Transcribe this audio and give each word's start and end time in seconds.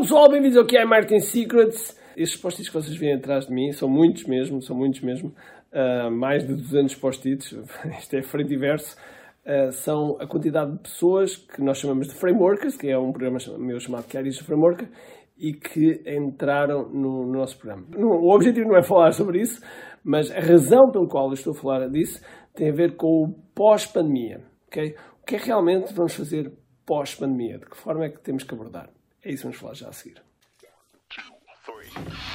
Pessoal, 0.00 0.30
bem-vindos 0.30 0.56
ao 0.56 0.64
que 0.64 0.78
é 0.78 0.84
Martin 0.86 1.18
Secrets. 1.18 1.94
Estes 2.16 2.40
post-its 2.40 2.70
que 2.70 2.74
vocês 2.74 2.96
veem 2.96 3.16
atrás 3.16 3.46
de 3.46 3.52
mim 3.52 3.70
são 3.70 3.86
muitos 3.86 4.24
mesmo, 4.24 4.62
são 4.62 4.74
muitos 4.74 5.02
mesmo. 5.02 5.30
Uh, 5.70 6.10
mais 6.10 6.42
de 6.42 6.54
200 6.54 6.94
post-its, 6.94 7.52
isto 8.00 8.16
é 8.16 8.22
frente 8.22 8.54
e 8.54 8.56
verso. 8.56 8.96
Uh, 9.44 9.70
são 9.70 10.16
a 10.18 10.26
quantidade 10.26 10.72
de 10.72 10.78
pessoas 10.78 11.36
que 11.36 11.62
nós 11.62 11.76
chamamos 11.76 12.08
de 12.08 12.14
frameworkers, 12.14 12.78
que 12.78 12.88
é 12.88 12.98
um 12.98 13.12
programa 13.12 13.36
meu 13.58 13.78
chamado 13.78 14.08
Carries 14.08 14.38
Framework, 14.38 14.88
e 15.36 15.52
que 15.52 16.02
entraram 16.06 16.88
no, 16.88 17.26
no 17.26 17.32
nosso 17.34 17.58
programa. 17.58 17.84
O 17.94 18.34
objetivo 18.34 18.68
não 18.68 18.78
é 18.78 18.82
falar 18.82 19.12
sobre 19.12 19.42
isso, 19.42 19.62
mas 20.02 20.30
a 20.30 20.40
razão 20.40 20.90
pela 20.90 21.06
qual 21.06 21.26
eu 21.28 21.34
estou 21.34 21.52
a 21.52 21.56
falar 21.56 21.86
disso 21.90 22.24
tem 22.54 22.70
a 22.70 22.74
ver 22.74 22.96
com 22.96 23.24
o 23.24 23.34
pós-pandemia. 23.54 24.40
Okay? 24.66 24.94
O 25.22 25.26
que 25.26 25.36
é 25.36 25.38
realmente 25.38 25.92
vamos 25.92 26.14
fazer 26.14 26.50
pós-pandemia? 26.86 27.58
De 27.58 27.66
que 27.66 27.76
forma 27.76 28.06
é 28.06 28.08
que 28.08 28.22
temos 28.22 28.44
que 28.44 28.54
abordar? 28.54 28.88
É 29.22 29.32
isso 29.32 29.42
que 29.42 29.48
vamos 29.48 29.58
falar 29.58 29.74
já 29.74 29.88
a 29.88 29.92
seguir. 29.92 30.16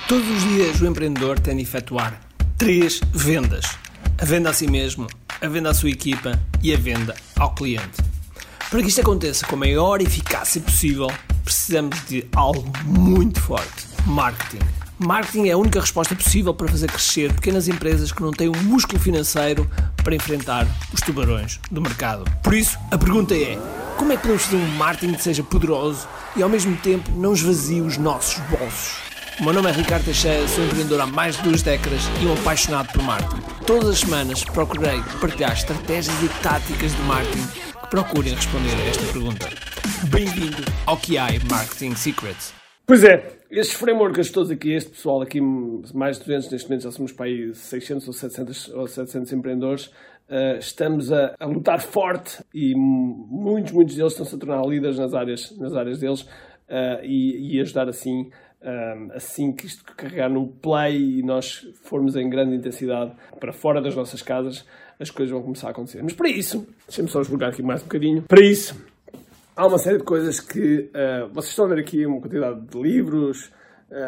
Todos 0.07 0.29
os 0.29 0.43
dias 0.43 0.81
o 0.81 0.85
empreendedor 0.85 1.39
tem 1.39 1.55
de 1.55 1.63
efetuar 1.63 2.21
três 2.57 2.99
vendas: 3.11 3.65
a 4.19 4.25
venda 4.25 4.51
a 4.51 4.53
si 4.53 4.67
mesmo, 4.67 5.07
a 5.41 5.47
venda 5.47 5.71
à 5.71 5.73
sua 5.73 5.89
equipa 5.89 6.39
e 6.61 6.73
a 6.73 6.77
venda 6.77 7.15
ao 7.35 7.55
cliente. 7.55 8.03
Para 8.69 8.81
que 8.81 8.89
isto 8.89 9.01
aconteça 9.01 9.47
com 9.47 9.55
a 9.55 9.59
maior 9.59 9.99
eficácia 9.99 10.61
possível, 10.61 11.07
precisamos 11.43 12.05
de 12.05 12.27
algo 12.35 12.71
muito 12.83 13.41
forte: 13.41 13.87
marketing. 14.05 14.63
Marketing 14.99 15.47
é 15.49 15.51
a 15.51 15.57
única 15.57 15.81
resposta 15.81 16.15
possível 16.15 16.53
para 16.53 16.67
fazer 16.67 16.87
crescer 16.87 17.33
pequenas 17.33 17.67
empresas 17.67 18.11
que 18.11 18.21
não 18.21 18.31
têm 18.31 18.47
um 18.47 18.63
músculo 18.63 18.99
financeiro 18.99 19.69
para 20.03 20.15
enfrentar 20.15 20.67
os 20.93 21.01
tubarões 21.01 21.59
do 21.71 21.81
mercado. 21.81 22.23
Por 22.43 22.53
isso, 22.53 22.77
a 22.91 22.97
pergunta 22.97 23.35
é: 23.35 23.57
como 23.97 24.13
é 24.13 24.15
que 24.15 24.21
podemos 24.21 24.43
fazer 24.43 24.57
um 24.57 24.67
marketing 24.77 25.13
que 25.15 25.23
seja 25.23 25.43
poderoso 25.43 26.07
e 26.35 26.43
ao 26.43 26.49
mesmo 26.49 26.75
tempo 26.77 27.09
não 27.11 27.33
esvazie 27.33 27.81
os 27.81 27.97
nossos 27.97 28.39
bolsos? 28.49 28.97
O 29.39 29.43
meu 29.43 29.53
nome 29.53 29.69
é 29.69 29.71
Ricardo 29.73 30.05
Teixeira, 30.05 30.47
sou 30.47 30.63
empreendedor 30.63 31.01
há 31.01 31.05
mais 31.05 31.37
de 31.37 31.43
duas 31.43 31.61
décadas 31.61 32.01
e 32.21 32.25
um 32.25 32.33
apaixonado 32.33 32.91
por 32.93 33.03
marketing. 33.03 33.41
Todas 33.65 33.89
as 33.89 33.99
semanas 33.99 34.43
procurei 34.43 35.01
partilhar 35.19 35.53
estratégias 35.53 36.15
e 36.23 36.29
táticas 36.41 36.95
de 36.95 37.01
marketing 37.03 37.47
que 37.47 37.87
procurem 37.89 38.33
responder 38.33 38.73
a 38.73 38.89
esta 38.89 39.03
pergunta. 39.11 39.49
Bem-vindo 40.09 40.63
ao 40.85 40.97
QI 40.97 41.39
Marketing 41.49 41.95
Secrets. 41.95 42.53
Pois 42.87 43.03
é, 43.03 43.39
estes 43.49 43.75
frameworks 43.77 44.29
todos 44.29 44.51
aqui, 44.51 44.71
este 44.71 44.91
pessoal 44.91 45.21
aqui, 45.21 45.41
mais 45.41 46.17
de 46.17 46.25
200 46.25 46.51
neste 46.51 46.69
momento, 46.69 46.83
já 46.83 46.91
somos 46.91 47.11
para 47.11 47.25
aí 47.25 47.53
600 47.53 48.07
ou 48.07 48.13
700, 48.13 48.69
ou 48.69 48.87
700 48.87 49.33
empreendedores, 49.33 49.91
uh, 50.29 50.57
estamos 50.57 51.11
a, 51.11 51.35
a, 51.39 51.45
lutar 51.45 51.81
forte 51.81 52.43
e 52.53 52.73
muitos, 52.75 53.71
muitos 53.71 53.95
deles 53.95 54.13
estão-se 54.13 54.35
a 54.35 54.37
tornar 54.37 54.65
líderes 54.65 54.97
nas 54.97 55.13
áreas, 55.13 55.57
nas 55.57 55.73
áreas 55.75 55.99
deles 55.99 56.21
uh, 56.21 57.03
e, 57.03 57.55
e 57.55 57.61
ajudar 57.61 57.87
assim 57.89 58.29
um, 58.65 59.11
assim 59.13 59.51
que 59.51 59.67
isto 59.67 59.83
carregar 59.95 60.29
no 60.29 60.47
play 60.47 61.19
e 61.19 61.23
nós 61.23 61.67
formos 61.83 62.15
em 62.15 62.27
grande 62.27 62.55
intensidade 62.55 63.11
para 63.39 63.53
fora 63.53 63.79
das 63.79 63.95
nossas 63.95 64.21
casas, 64.21 64.65
as 64.99 65.11
coisas 65.11 65.31
vão 65.31 65.43
começar 65.43 65.67
a 65.67 65.71
acontecer. 65.71 66.01
Mas 66.01 66.13
para 66.13 66.29
isso, 66.29 66.67
deixem-me 66.87 67.09
só 67.09 67.21
explicar 67.21 67.49
aqui 67.49 67.61
mais 67.61 67.81
um 67.81 67.85
bocadinho. 67.85 68.23
Para 68.23 68.43
isso, 68.43 68.75
há 69.55 69.67
uma 69.67 69.77
série 69.77 69.99
de 69.99 70.03
coisas 70.03 70.39
que 70.39 70.89
uh, 70.89 71.27
vocês 71.31 71.51
estão 71.51 71.65
a 71.65 71.69
ver 71.69 71.79
aqui 71.79 72.05
uma 72.05 72.19
quantidade 72.19 72.59
de 72.61 72.81
livros, 72.81 73.51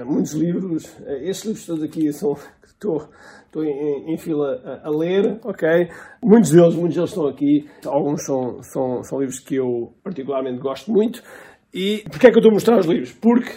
muitos 0.06 0.34
livros. 0.34 0.92
Estes 1.22 1.46
livros 1.46 1.66
todos 1.66 1.84
aqui 1.84 2.12
são 2.12 2.36
estou, 2.66 3.10
estou 3.48 3.64
em, 3.64 4.14
em 4.14 4.18
fila 4.18 4.62
a, 4.64 4.88
a, 4.88 4.92
ler, 4.92 5.40
ok? 5.44 5.90
Muitos 6.24 6.52
deles, 6.52 6.76
muitos 6.76 6.96
deles 6.96 7.10
estão 7.10 7.28
aqui. 7.28 7.68
Alguns 7.86 8.24
são, 8.24 8.62
são, 8.62 9.04
são 9.04 9.20
livros 9.20 9.40
que 9.40 9.56
eu 9.56 9.94
particularmente 10.04 10.60
gosto 10.60 10.92
muito. 10.92 11.24
E 11.74 12.04
porquê 12.10 12.28
é 12.28 12.32
que 12.32 12.38
eu 12.38 12.40
estou 12.40 12.52
a 12.52 12.54
mostrar 12.54 12.80
os 12.80 12.86
livros? 12.86 13.12
Porque 13.12 13.52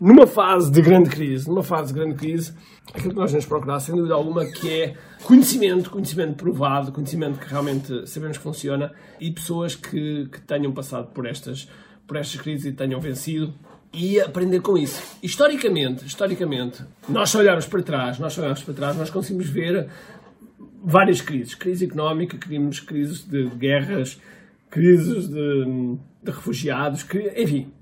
numa 0.00 0.26
fase 0.26 0.70
de 0.70 0.80
grande 0.80 1.10
crise, 1.10 1.48
numa 1.48 1.62
fase 1.62 1.92
de 1.92 1.98
grande 1.98 2.16
crise, 2.16 2.54
aquilo 2.92 3.10
que 3.10 3.20
nós 3.20 3.30
vamos 3.30 3.46
procurar, 3.46 3.80
sem 3.80 3.94
dúvida 3.94 4.14
alguma, 4.14 4.44
que 4.44 4.70
é 4.70 4.94
conhecimento, 5.22 5.90
conhecimento 5.90 6.36
provado, 6.36 6.92
conhecimento 6.92 7.38
que 7.38 7.48
realmente 7.48 8.06
sabemos 8.06 8.36
que 8.36 8.42
funciona 8.42 8.92
e 9.20 9.30
pessoas 9.30 9.74
que, 9.74 10.28
que 10.30 10.40
tenham 10.42 10.72
passado 10.72 11.12
por 11.12 11.26
estas, 11.26 11.68
por 12.06 12.16
estas 12.16 12.40
crises 12.40 12.66
e 12.66 12.72
tenham 12.72 13.00
vencido 13.00 13.54
e 13.92 14.20
aprender 14.20 14.60
com 14.60 14.76
isso. 14.76 15.16
Historicamente, 15.22 16.04
historicamente, 16.04 16.82
nós 17.08 17.30
se 17.30 17.36
olharmos 17.36 17.66
para 17.66 17.82
trás, 17.82 18.18
nós 18.18 18.36
olharmos 18.38 18.62
para 18.62 18.74
trás, 18.74 18.96
nós 18.96 19.10
conseguimos 19.10 19.48
ver 19.48 19.88
várias 20.84 21.20
crises. 21.20 21.54
Crise 21.54 21.86
económica, 21.86 22.36
crises 22.36 23.24
de 23.24 23.48
guerras, 23.50 24.20
crises 24.70 25.28
de, 25.28 25.96
de 26.22 26.30
refugiados, 26.30 27.06
enfim, 27.36 27.72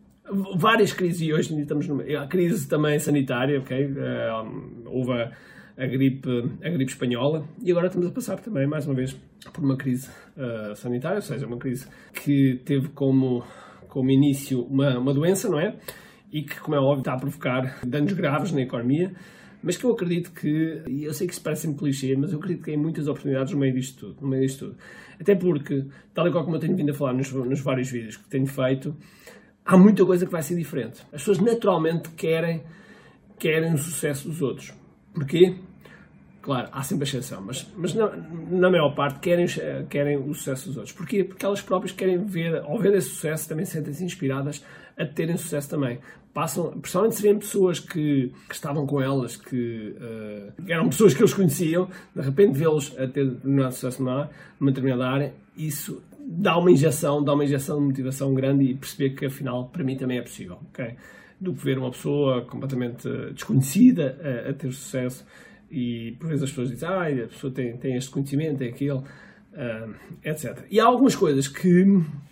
várias 0.57 0.93
crises 0.93 1.21
e 1.21 1.33
hoje 1.33 1.59
estamos 1.61 1.87
numa 1.87 2.03
a 2.03 2.27
crise 2.27 2.67
também 2.69 2.99
sanitária, 2.99 3.61
ok? 3.61 3.87
Uh, 3.87 4.83
houve 4.87 5.13
a, 5.13 5.33
a, 5.77 5.87
gripe, 5.87 6.29
a 6.63 6.69
gripe 6.71 6.93
espanhola 6.93 7.45
e 7.63 7.71
agora 7.71 7.89
estamos 7.89 8.09
a 8.09 8.11
passar 8.11 8.39
também, 8.41 8.67
mais 8.67 8.87
uma 8.87 8.95
vez, 8.95 9.17
por 9.53 9.63
uma 9.63 9.77
crise 9.77 10.09
uh, 10.37 10.75
sanitária, 10.75 11.17
ou 11.17 11.23
seja, 11.23 11.47
uma 11.47 11.59
crise 11.59 11.87
que 12.13 12.61
teve 12.65 12.89
como, 12.89 13.45
como 13.95 14.11
início 14.11 14.65
uma, 14.65 14.99
uma 14.99 15.15
doença, 15.15 15.49
não 15.49 15.61
é? 15.61 15.77
E 16.33 16.43
que, 16.43 16.59
como 16.59 16.75
é 16.75 16.81
óbvio, 16.81 16.99
está 16.99 17.15
a 17.15 17.17
provocar 17.17 17.79
danos 17.87 18.13
graves 18.13 18.51
na 18.51 18.63
economia, 18.63 19.15
mas 19.63 19.77
que 19.77 19.85
eu 19.85 19.93
acredito 19.93 20.33
que, 20.33 20.83
e 20.89 21.05
eu 21.05 21.15
sei 21.15 21.29
que 21.29 21.33
isso 21.33 21.41
parece 21.41 21.63
sempre 21.63 21.79
clichê, 21.79 22.17
mas 22.17 22.33
eu 22.33 22.39
acredito 22.39 22.65
que 22.65 22.73
tem 22.73 22.77
muitas 22.77 23.07
oportunidades 23.07 23.53
no 23.53 23.61
meio 23.61 23.73
disto 23.73 24.09
tudo. 24.09 24.21
No 24.21 24.29
meio 24.29 24.43
disto 24.43 24.67
tudo. 24.67 24.77
Até 25.21 25.37
porque, 25.37 25.87
tal 26.13 26.27
e 26.27 26.33
qual 26.33 26.43
como 26.43 26.57
eu 26.57 26.61
tenho 26.61 26.77
vindo 26.77 26.91
a 26.91 26.95
falar 26.95 27.15
nos, 27.15 27.33
nos 27.33 27.61
vários 27.61 27.89
vídeos 27.89 28.17
que 28.17 28.29
tenho 28.29 28.49
feito, 28.49 28.97
há 29.65 29.79
muita 29.79 30.05
coisa 30.05 30.27
que 30.27 30.33
vai 30.33 30.43
ser 30.43 30.57
diferente. 30.57 31.01
As 31.13 31.23
pessoas 31.23 31.39
naturalmente 31.39 32.11
querem, 32.11 32.65
querem 33.39 33.73
o 33.75 33.79
sucesso 33.79 34.29
dos 34.29 34.43
outros. 34.43 34.75
Porquê? 35.15 35.55
Claro, 36.45 36.69
há 36.73 36.83
sempre 36.83 37.05
a 37.05 37.09
exceção, 37.09 37.41
mas, 37.41 37.67
mas 37.75 37.95
na, 37.95 38.15
na, 38.51 38.71
maior 38.71 38.91
parte 38.91 39.19
querem, 39.21 39.47
querem 39.89 40.19
o 40.19 40.35
sucesso 40.35 40.69
dos 40.69 40.77
outros. 40.77 40.95
Porquê? 40.95 41.25
Porque 41.25 41.43
elas 41.43 41.63
próprias 41.63 41.97
querem 41.97 42.23
ver, 42.23 42.57
ao 42.57 42.79
ver 42.79 42.93
esse 42.93 43.09
sucesso, 43.09 43.49
também 43.49 43.65
sentem-se 43.65 44.05
inspiradas 44.05 44.63
a 44.95 45.07
terem 45.07 45.39
sucesso 45.39 45.71
também. 45.71 46.01
Passam, 46.35 46.79
pessoalmente 46.83 47.17
seriam 47.17 47.39
pessoas 47.39 47.81
que, 47.81 48.31
que 48.47 48.55
estavam 48.55 48.87
com 48.87 49.01
elas, 49.01 49.39
que 49.39 49.97
uh, 49.99 50.53
eram 50.69 50.91
pessoas 50.91 51.15
que 51.15 51.23
eles 51.23 51.33
conheciam, 51.33 51.89
de 52.15 52.21
repente 52.21 52.59
vê-los 52.59 52.93
a 52.99 53.07
ter 53.07 53.25
determinado 53.25 53.73
sucesso 53.73 54.03
numa, 54.03 54.31
numa 54.61 54.71
determinada 54.71 55.09
área, 55.09 55.35
isso 55.57 56.03
dá 56.21 56.59
uma 56.59 56.71
injeção, 56.71 57.25
dá 57.25 57.33
uma 57.33 57.45
injeção 57.47 57.79
de 57.79 57.87
motivação 57.87 58.35
grande 58.35 58.65
e 58.65 58.75
perceber 58.75 59.15
que 59.15 59.25
afinal 59.25 59.71
para 59.71 59.83
mim 59.83 59.97
também 59.97 60.19
é 60.19 60.23
possível, 60.23 60.59
ok? 60.69 60.95
Do 61.41 61.55
que 61.55 61.65
ver 61.65 61.79
uma 61.79 61.91
pessoa 61.91 62.43
completamente 62.43 63.09
desconhecida 63.33 64.19
a, 64.23 64.51
a 64.51 64.53
ter 64.53 64.71
sucesso 64.75 65.25
e 65.75 66.13
por 66.13 66.29
vezes 66.29 66.45
as 66.45 66.51
pessoas 66.51 66.71
dizem, 66.71 66.89
ah, 66.89 67.25
a 67.25 67.27
pessoa 67.27 67.53
tem, 67.53 67.77
tem 67.77 67.97
este 67.97 68.11
conhecimento, 68.11 68.59
tem 68.59 68.69
aquele, 68.69 68.93
uh, 68.93 69.95
etc. 70.25 70.65
E 70.71 70.79
há 70.79 70.85
algumas 70.85 71.17
coisas 71.17 71.49
que, 71.49 71.85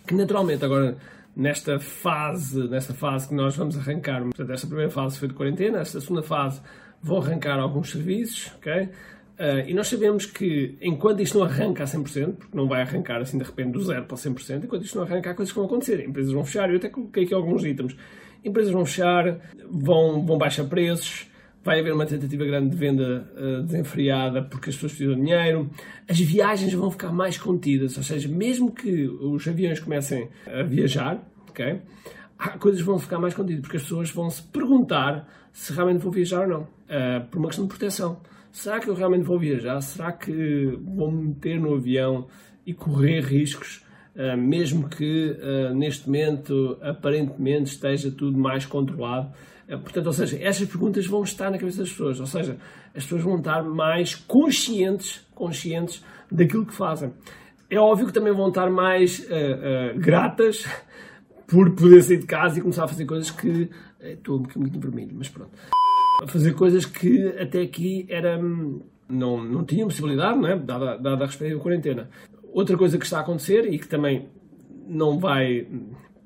que 0.07 0.15
naturalmente 0.15 0.65
agora 0.65 0.97
nesta 1.35 1.81
fase, 1.81 2.69
nesta 2.69 2.95
fase 2.95 3.29
que 3.29 3.35
nós 3.35 3.57
vamos 3.57 3.77
arrancar, 3.77 4.23
portanto, 4.23 4.53
esta 4.53 4.67
primeira 4.67 4.91
fase 4.91 5.19
foi 5.19 5.29
de 5.29 5.35
quarentena, 5.35 5.81
esta 5.81 6.01
segunda 6.01 6.23
fase 6.23 6.61
vão 7.03 7.19
arrancar 7.19 7.59
alguns 7.59 7.91
serviços, 7.91 8.53
ok? 8.57 8.83
Uh, 8.83 9.67
e 9.67 9.75
nós 9.75 9.89
sabemos 9.89 10.25
que 10.25 10.77
enquanto 10.81 11.21
isto 11.21 11.37
não 11.37 11.45
arranca 11.45 11.83
a 11.83 11.87
100%, 11.87 12.35
porque 12.35 12.57
não 12.57 12.69
vai 12.69 12.83
arrancar 12.83 13.21
assim 13.21 13.39
de 13.39 13.45
repente 13.45 13.73
do 13.73 13.83
zero 13.83 14.05
para 14.05 14.17
100%, 14.17 14.65
enquanto 14.65 14.85
isto 14.85 14.97
não 14.97 15.05
arranca, 15.05 15.31
há 15.31 15.35
coisas 15.35 15.51
que 15.51 15.59
vão 15.59 15.67
acontecer. 15.67 16.07
Empresas 16.07 16.33
vão 16.33 16.45
fechar, 16.45 16.71
eu 16.71 16.77
até 16.77 16.89
coloquei 16.89 17.25
aqui 17.25 17.35
alguns 17.35 17.65
itens. 17.65 17.97
Empresas 18.45 18.73
vão 18.73 18.85
fechar, 18.85 19.39
vão, 19.69 20.25
vão 20.25 20.39
baixar 20.39 20.65
preços, 20.65 21.27
vai 21.65 21.81
haver 21.81 21.93
uma 21.93 22.07
tentativa 22.07 22.45
grande 22.45 22.71
de 22.71 22.77
venda 22.77 23.29
uh, 23.37 23.63
desenfreada 23.63 24.43
porque 24.43 24.71
as 24.71 24.77
pessoas 24.77 24.93
precisam 24.93 25.15
de 25.15 25.21
dinheiro, 25.21 25.71
as 26.09 26.19
viagens 26.19 26.73
vão 26.73 26.91
ficar 26.91 27.13
mais 27.13 27.39
contidas, 27.39 27.97
ou 27.97 28.03
seja, 28.03 28.29
mesmo 28.29 28.73
que 28.73 29.07
os 29.07 29.47
aviões 29.47 29.81
comecem 29.81 30.29
a 30.47 30.63
viajar, 30.63 31.23
ok? 31.49 31.81
Coisas 32.59 32.81
vão 32.81 32.99
ficar 32.99 33.19
mais 33.19 33.35
contidas 33.35 33.61
porque 33.61 33.77
as 33.77 33.83
pessoas 33.85 34.11
vão 34.11 34.29
se 34.29 34.43
perguntar 34.43 35.29
se 35.53 35.73
realmente 35.73 36.01
vão 36.01 36.11
viajar 36.11 36.43
ou 36.43 36.49
não, 36.49 36.61
uh, 36.63 37.27
por 37.31 37.39
uma 37.39 37.49
questão 37.49 37.65
de 37.65 37.69
proteção 37.69 38.21
será 38.53 38.79
que 38.79 38.89
eu 38.89 38.95
realmente 38.95 39.25
vou 39.25 39.39
viajar? 39.39 39.81
Será 39.81 40.13
que 40.13 40.79
vou 40.85 41.11
me 41.11 41.29
meter 41.29 41.59
no 41.59 41.75
avião 41.75 42.27
e 42.65 42.75
correr 42.75 43.21
riscos, 43.21 43.85
uh, 44.15 44.37
mesmo 44.37 44.89
que 44.89 45.31
uh, 45.31 45.75
neste 45.75 46.07
momento 46.07 46.79
aparentemente 46.83 47.71
esteja 47.73 48.11
tudo 48.11 48.39
mais 48.39 48.67
controlado? 48.67 49.33
Uh, 49.73 49.79
portanto, 49.79 50.07
ou 50.07 50.13
seja, 50.13 50.39
estas 50.41 50.69
perguntas 50.69 51.07
vão 51.07 51.23
estar 51.23 51.51
na 51.51 51.59
cabeça 51.59 51.79
das 51.79 51.91
pessoas, 51.91 52.21
ou 52.21 52.27
seja, 52.27 52.57
as 52.95 53.05
pessoas 53.05 53.23
vão 53.23 53.39
estar 53.39 53.63
mais 53.63 54.15
conscientes, 54.15 55.27
conscientes 55.35 56.05
daquilo 56.31 56.67
que 56.67 56.75
fazem. 56.75 57.13
É 57.71 57.79
óbvio 57.79 58.07
que 58.07 58.13
também 58.13 58.35
vão 58.35 58.49
estar 58.49 58.71
mais 58.71 59.27
gratas 59.97 60.67
por 61.47 61.71
poder 61.75 62.03
sair 62.03 62.19
de 62.19 62.27
casa 62.27 62.59
e 62.59 62.61
começar 62.61 62.85
a 62.85 62.89
fazer 62.89 63.07
coisas 63.07 63.31
que 63.31 63.71
estou 63.99 64.41
um 64.41 64.43
bocadinho 64.43 64.79
vermelho, 64.79 65.13
mas 65.15 65.31
pronto 65.31 65.53
a 66.23 66.27
fazer 66.27 66.55
coisas 66.55 66.87
que 66.87 67.29
até 67.39 67.63
aqui 67.63 68.07
era, 68.09 68.39
não, 69.09 69.43
não 69.43 69.65
tinham 69.65 69.89
possibilidade, 69.89 70.39
não 70.39 70.49
é? 70.49 70.57
dada, 70.57 70.97
dada 70.97 71.25
a 71.25 71.27
respectiva 71.27 71.61
quarentena. 71.61 72.09
Outra 72.53 72.77
coisa 72.77 72.97
que 72.97 73.05
está 73.05 73.19
a 73.19 73.23
acontecer 73.23 73.73
e 73.73 73.79
que 73.79 73.89
também 73.89 74.29
não 74.87 75.19
vai. 75.19 75.67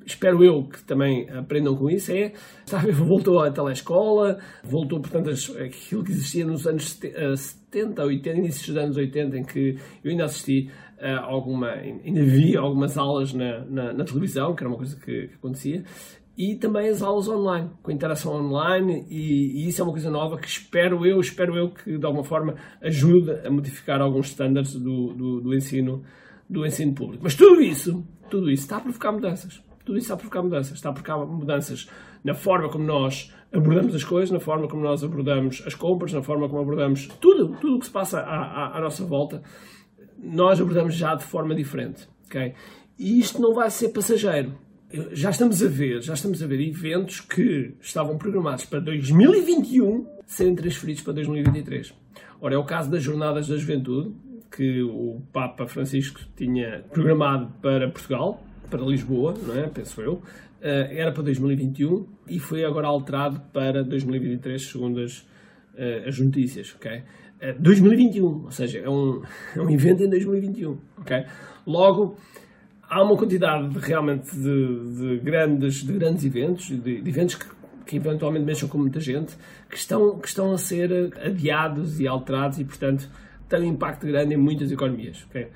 Espero 0.07 0.43
eu 0.45 0.65
que 0.65 0.83
também 0.85 1.29
aprendam 1.31 1.77
com 1.77 1.91
isso, 1.91 2.13
é 2.13 2.33
sabe, 2.65 2.93
voltou 2.93 3.41
à 3.41 3.51
telescola, 3.51 4.39
voltou, 4.63 5.01
portanto, 5.01 5.31
aquilo 5.59 6.05
que 6.05 6.13
existia 6.13 6.47
nos 6.47 6.67
anos 6.67 6.93
70, 6.93 8.05
80, 8.05 8.39
inícios 8.39 8.69
dos 8.69 8.77
anos 8.77 8.97
80, 8.97 9.39
em 9.39 9.45
que 9.45 9.77
eu 10.03 10.11
ainda 10.11 10.25
assisti 10.25 10.71
a 10.99 11.19
alguma, 11.19 11.71
ainda 11.71 12.23
vi 12.23 12.57
algumas 12.57 12.97
aulas 12.97 13.35
na, 13.35 13.65
na, 13.67 13.93
na 13.93 14.05
televisão, 14.05 14.55
que 14.55 14.63
era 14.63 14.69
uma 14.71 14.79
coisa 14.79 14.97
que, 14.97 15.29
que 15.29 15.35
acontecia, 15.35 15.85
e 16.37 16.55
também 16.55 16.89
as 16.89 17.03
aulas 17.03 17.29
online, 17.29 17.71
com 17.83 17.91
interação 17.91 18.35
online, 18.35 19.07
e, 19.09 19.65
e, 19.65 19.69
isso 19.69 19.81
é 19.81 19.85
uma 19.85 19.93
coisa 19.93 20.11
nova 20.11 20.37
que 20.37 20.47
espero 20.47 21.07
eu, 21.07 21.19
espero 21.19 21.57
eu 21.57 21.71
que 21.71 21.97
de 21.97 22.05
alguma 22.05 22.25
forma 22.25 22.55
ajude 22.83 23.31
a 23.45 23.51
modificar 23.51 24.03
alguns 24.03 24.29
estándares 24.29 24.75
do, 24.75 25.15
do, 25.15 25.41
do, 25.41 25.55
ensino, 25.55 26.05
do 26.49 26.67
ensino 26.67 26.95
público. 26.95 27.25
Mas 27.25 27.35
tudo 27.35 27.63
isso, 27.63 28.07
tudo 28.29 28.51
isso 28.51 28.65
está 28.65 28.77
a 28.77 28.81
provocar 28.81 29.13
mudanças. 29.13 29.66
Tudo 29.87 29.97
isso 29.97 30.05
está 30.05 30.15
a 30.15 30.17
provocar 30.19 30.43
mudanças. 30.43 30.73
Está 30.75 30.91
a 30.91 30.93
provocar 30.93 31.25
mudanças 31.25 31.89
na 32.23 32.35
forma 32.35 32.69
como 32.69 32.85
nós 32.85 33.33
abordamos 33.51 33.95
as 33.95 34.05
coisas, 34.05 34.31
na 34.31 34.41
forma 34.41 34.69
como 34.69 34.83
nós 34.83 35.03
abordamos 35.03 35.63
as 35.65 35.75
compras, 35.75 36.13
na 36.13 36.23
forma 36.23 36.47
como 36.49 36.61
abordamos 36.61 37.07
tudo, 37.21 37.57
tudo 37.59 37.77
o 37.77 37.79
que 37.79 37.87
se 37.87 37.93
passa 37.93 38.21
à, 38.21 38.43
à, 38.43 38.79
à 38.79 38.81
nossa 38.81 39.05
volta, 39.05 39.43
nós 40.19 40.61
abordamos 40.61 40.95
já 40.95 41.15
de 41.15 41.25
forma 41.25 41.55
diferente. 41.55 42.07
Okay? 42.27 42.53
E 42.99 43.19
isto 43.19 43.41
não 43.41 43.55
vai 43.55 43.71
ser 43.71 43.89
passageiro 43.91 44.53
já 45.13 45.31
estamos 45.31 45.63
a 45.63 45.69
ver, 45.69 46.01
já 46.01 46.15
estamos 46.15 46.43
a 46.43 46.47
ver 46.47 46.61
eventos 46.61 47.21
que 47.21 47.75
estavam 47.81 48.17
programados 48.17 48.65
para 48.65 48.81
2021 48.81 50.07
serem 50.27 50.55
transferidos 50.55 51.03
para 51.03 51.15
2023. 51.15 51.93
Ora, 52.41 52.55
é 52.55 52.59
o 52.59 52.65
caso 52.65 52.91
das 52.91 53.03
Jornadas 53.03 53.49
da 53.49 53.57
Juventude, 53.57 54.15
que 54.51 54.83
o 54.83 55.21
Papa 55.33 55.67
Francisco 55.67 56.21
tinha 56.37 56.85
programado 56.93 57.53
para 57.61 57.91
Portugal, 57.91 58.43
para 58.67 58.83
Lisboa, 58.83 59.35
não 59.47 59.57
é? 59.57 59.69
penso 59.69 60.01
eu, 60.01 60.23
eh, 60.61 61.01
era 61.01 61.13
para 61.13 61.23
2021 61.23 62.07
e 62.29 62.39
foi 62.39 62.65
agora 62.65 62.87
alterado 62.87 63.41
para 63.53 63.85
2023, 63.85 64.61
segundo 64.61 65.01
as, 65.01 65.27
eh, 65.77 66.05
as 66.07 66.19
notícias. 66.19 66.75
Okay? 66.75 67.03
2021, 67.61 68.25
eh, 68.25 68.45
ou 68.45 68.51
seja, 68.51 68.79
é 68.81 68.89
um, 68.89 69.23
é 69.55 69.61
um 69.61 69.71
evento 69.71 70.03
em 70.03 70.09
2021. 70.09 70.79
Okay? 70.99 71.25
Logo, 71.67 72.17
há 72.83 73.03
uma 73.03 73.17
quantidade 73.17 73.69
de, 73.69 73.79
realmente 73.79 74.35
de, 74.35 74.97
de, 74.97 75.21
grandes, 75.23 75.85
de 75.85 75.93
grandes 75.93 76.25
eventos, 76.25 76.67
de, 76.69 77.01
de 77.01 77.11
eventos 77.11 77.35
que, 77.35 77.47
que, 77.87 77.97
eventualmente 77.97 78.45
mexam 78.45 78.69
com 78.69 78.79
muita 78.79 78.99
gente, 78.99 79.37
que 79.69 79.77
estão, 79.77 80.19
que 80.19 80.27
estão 80.27 80.53
a 80.53 80.59
ser 80.59 81.13
adiados 81.25 82.01
e 82.01 82.09
alterados 82.09 82.59
e, 82.59 82.65
portanto, 82.65 83.09
têm 83.49 83.61
um 83.61 83.75
impacto 83.75 84.07
grande 84.07 84.35
em 84.35 84.39
muitas 84.39 84.73
economias. 84.73 85.25
Okay? 85.29 85.49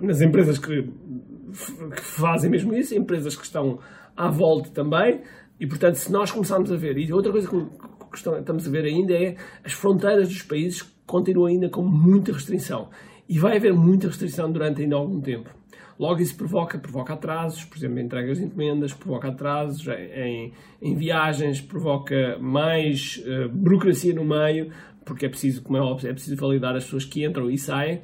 Nas 0.00 0.20
empresas 0.20 0.58
que, 0.58 0.82
que 0.82 2.00
fazem 2.02 2.50
mesmo 2.50 2.74
isso, 2.74 2.94
empresas 2.94 3.36
que 3.36 3.44
estão 3.44 3.78
à 4.16 4.28
volta 4.28 4.70
também, 4.70 5.20
e, 5.58 5.66
portanto, 5.66 5.94
se 5.94 6.12
nós 6.12 6.30
começarmos 6.30 6.70
a 6.70 6.76
ver, 6.76 6.98
e 6.98 7.12
outra 7.12 7.32
coisa 7.32 7.48
que, 7.48 7.56
que 7.56 8.16
estamos 8.16 8.66
a 8.66 8.70
ver 8.70 8.84
ainda 8.84 9.14
é 9.14 9.36
as 9.64 9.72
fronteiras 9.72 10.28
dos 10.28 10.42
países 10.42 10.82
continuam 11.06 11.46
ainda 11.46 11.68
com 11.68 11.82
muita 11.82 12.32
restrição. 12.32 12.88
E 13.28 13.38
vai 13.38 13.56
haver 13.56 13.72
muita 13.72 14.08
restrição 14.08 14.52
durante 14.52 14.82
ainda 14.82 14.96
algum 14.96 15.20
tempo. 15.20 15.50
Logo, 15.98 16.20
isso 16.20 16.36
provoca, 16.36 16.78
provoca 16.78 17.14
atrasos, 17.14 17.64
por 17.64 17.78
exemplo, 17.78 17.98
em 17.98 18.04
entregas 18.04 18.38
de 18.38 18.44
encomendas, 18.44 18.92
provoca 18.92 19.28
atrasos 19.28 19.86
em, 19.88 20.52
em 20.82 20.94
viagens, 20.94 21.60
provoca 21.60 22.38
mais 22.38 23.22
uh, 23.24 23.48
burocracia 23.48 24.14
no 24.14 24.24
meio, 24.24 24.70
porque 25.06 25.24
é 25.24 25.28
preciso, 25.28 25.62
como 25.62 25.78
é 25.78 25.80
óbvio, 25.80 26.10
é 26.10 26.12
preciso 26.12 26.36
validar 26.36 26.76
as 26.76 26.84
pessoas 26.84 27.06
que 27.06 27.24
entram 27.24 27.50
e 27.50 27.56
saem. 27.56 28.02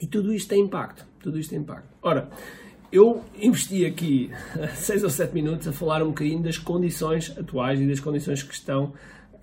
E 0.00 0.06
tudo 0.06 0.32
isto 0.32 0.48
tem 0.48 0.62
impacto. 0.62 1.06
Tudo 1.20 1.38
isto 1.38 1.50
tem 1.50 1.58
impacto. 1.58 1.88
Ora, 2.02 2.30
eu 2.90 3.22
investi 3.36 3.84
aqui 3.84 4.30
6 4.74 5.04
ou 5.04 5.10
7 5.10 5.34
minutos 5.34 5.68
a 5.68 5.72
falar 5.72 6.02
um 6.02 6.08
bocadinho 6.08 6.42
das 6.42 6.58
condições 6.58 7.36
atuais 7.38 7.80
e 7.80 7.86
das 7.86 8.00
condições 8.00 8.42
que 8.42 8.54
estão, 8.54 8.94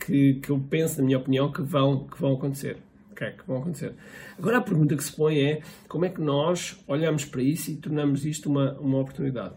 que, 0.04 0.36
que 0.36 0.50
eu 0.50 0.60
penso, 0.60 1.00
na 1.00 1.06
minha 1.06 1.18
opinião, 1.18 1.52
que 1.52 1.62
vão, 1.62 2.08
que 2.08 2.20
vão 2.20 2.34
acontecer 2.34 2.78
que 3.18 3.48
vão 3.48 3.58
acontecer. 3.58 3.94
Agora 4.38 4.58
a 4.58 4.62
pergunta 4.62 4.96
que 4.96 5.04
se 5.04 5.12
põe 5.12 5.40
é 5.40 5.62
como 5.88 6.06
é 6.06 6.10
que 6.10 6.22
nós 6.22 6.80
olhamos 6.88 7.26
para 7.26 7.42
isso 7.42 7.72
e 7.72 7.76
tornamos 7.76 8.26
isto 8.26 8.50
uma, 8.50 8.74
uma 8.74 9.00
oportunidade. 9.00 9.56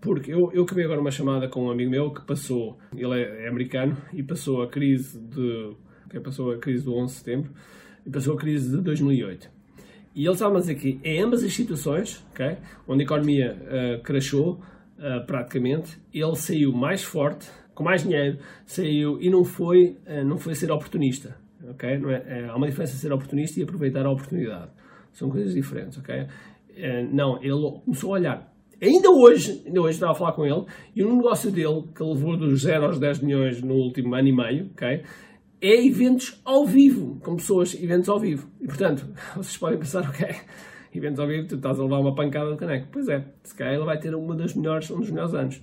Porque 0.00 0.32
eu, 0.32 0.50
eu 0.52 0.64
acabei 0.64 0.84
agora 0.84 1.00
uma 1.00 1.12
chamada 1.12 1.48
com 1.48 1.66
um 1.66 1.70
amigo 1.70 1.90
meu 1.90 2.10
que 2.10 2.22
passou, 2.22 2.76
ele 2.96 3.20
é, 3.20 3.44
é 3.44 3.48
americano, 3.48 3.96
e 4.12 4.22
passou 4.22 4.62
a 4.62 4.68
crise 4.68 5.16
de. 5.16 5.76
que 6.10 6.18
passou 6.18 6.50
a 6.50 6.58
crise 6.58 6.84
do 6.84 6.94
11 6.94 7.12
de 7.12 7.18
setembro 7.18 7.52
e 8.04 8.10
passou 8.10 8.34
a 8.34 8.36
crise 8.36 8.68
de 8.68 8.82
2008. 8.82 9.61
E 10.14 10.24
ele 10.24 10.32
estava 10.32 10.56
a 10.56 10.60
dizer 10.60 10.74
que 10.74 11.00
em 11.02 11.22
ambas 11.22 11.42
as 11.42 11.52
situações, 11.52 12.24
okay, 12.32 12.56
onde 12.86 13.02
a 13.02 13.04
economia 13.04 13.56
uh, 13.56 14.02
crashou 14.02 14.60
uh, 14.98 15.26
praticamente, 15.26 15.98
ele 16.12 16.36
saiu 16.36 16.72
mais 16.72 17.02
forte, 17.02 17.48
com 17.74 17.82
mais 17.82 18.02
dinheiro, 18.02 18.38
saiu 18.66 19.20
e 19.20 19.30
não 19.30 19.44
foi, 19.44 19.96
uh, 20.06 20.24
não 20.24 20.36
foi 20.36 20.54
ser 20.54 20.70
oportunista 20.70 21.40
ok? 21.70 21.88
É, 21.88 22.40
é, 22.40 22.48
há 22.48 22.56
uma 22.56 22.66
diferença 22.66 22.96
ser 22.96 23.12
oportunista 23.12 23.60
e 23.60 23.62
aproveitar 23.62 24.04
a 24.06 24.10
oportunidade. 24.10 24.70
São 25.12 25.30
coisas 25.30 25.54
diferentes, 25.54 25.98
ok? 25.98 26.26
É, 26.76 27.02
não, 27.04 27.42
ele 27.42 27.80
começou 27.84 28.14
a 28.14 28.18
olhar. 28.18 28.52
Ainda 28.80 29.10
hoje, 29.10 29.62
ainda 29.64 29.80
hoje 29.80 29.94
estava 29.94 30.12
a 30.12 30.14
falar 30.14 30.32
com 30.32 30.44
ele, 30.44 30.64
e 30.94 31.04
um 31.04 31.16
negócio 31.16 31.50
dele, 31.50 31.84
que 31.94 32.02
levou 32.02 32.36
dos 32.36 32.62
0 32.62 32.86
aos 32.86 32.98
10 32.98 33.20
milhões 33.20 33.62
no 33.62 33.74
último 33.74 34.14
ano 34.14 34.28
e 34.28 34.32
meio, 34.32 34.70
ok? 34.72 35.02
É 35.64 35.86
eventos 35.86 36.40
ao 36.44 36.66
vivo, 36.66 37.20
com 37.20 37.36
pessoas, 37.36 37.72
eventos 37.80 38.08
ao 38.08 38.18
vivo. 38.18 38.48
E 38.60 38.66
portanto, 38.66 39.06
vocês 39.36 39.56
podem 39.56 39.78
pensar, 39.78 40.02
ok, 40.02 40.26
eventos 40.92 41.20
ao 41.20 41.28
vivo, 41.28 41.46
tu 41.46 41.54
estás 41.54 41.78
a 41.78 41.84
levar 41.84 42.00
uma 42.00 42.16
pancada 42.16 42.50
do 42.50 42.56
caneco. 42.56 42.88
Pois 42.90 43.08
é, 43.08 43.24
se 43.44 43.54
calhar 43.54 43.74
ele 43.74 43.84
vai 43.84 43.96
ter 43.96 44.12
uma 44.12 44.34
das 44.34 44.54
melhores, 44.54 44.90
um 44.90 44.98
dos 44.98 45.10
melhores 45.10 45.32
anos. 45.34 45.62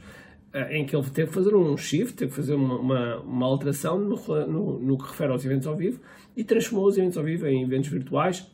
Eh, 0.54 0.78
em 0.78 0.86
que 0.86 0.96
ele 0.96 1.06
teve 1.10 1.28
que 1.28 1.34
fazer 1.34 1.54
um 1.54 1.78
shift, 1.78 2.16
teve 2.16 2.32
que 2.32 2.36
fazer 2.36 2.56
uma, 2.56 2.80
uma, 2.80 3.18
uma 3.18 3.46
alteração 3.46 4.00
no, 4.00 4.16
no, 4.48 4.80
no, 4.80 4.98
que 4.98 5.04
refere 5.04 5.32
aos 5.32 5.46
eventos 5.46 5.68
ao 5.68 5.76
vivo 5.76 6.00
e 6.36 6.44
transformou 6.44 6.88
os 6.88 6.98
eventos 6.98 7.18
ao 7.18 7.24
vivo 7.24 7.46
em 7.46 7.62
eventos 7.62 7.90
virtuais, 7.90 8.50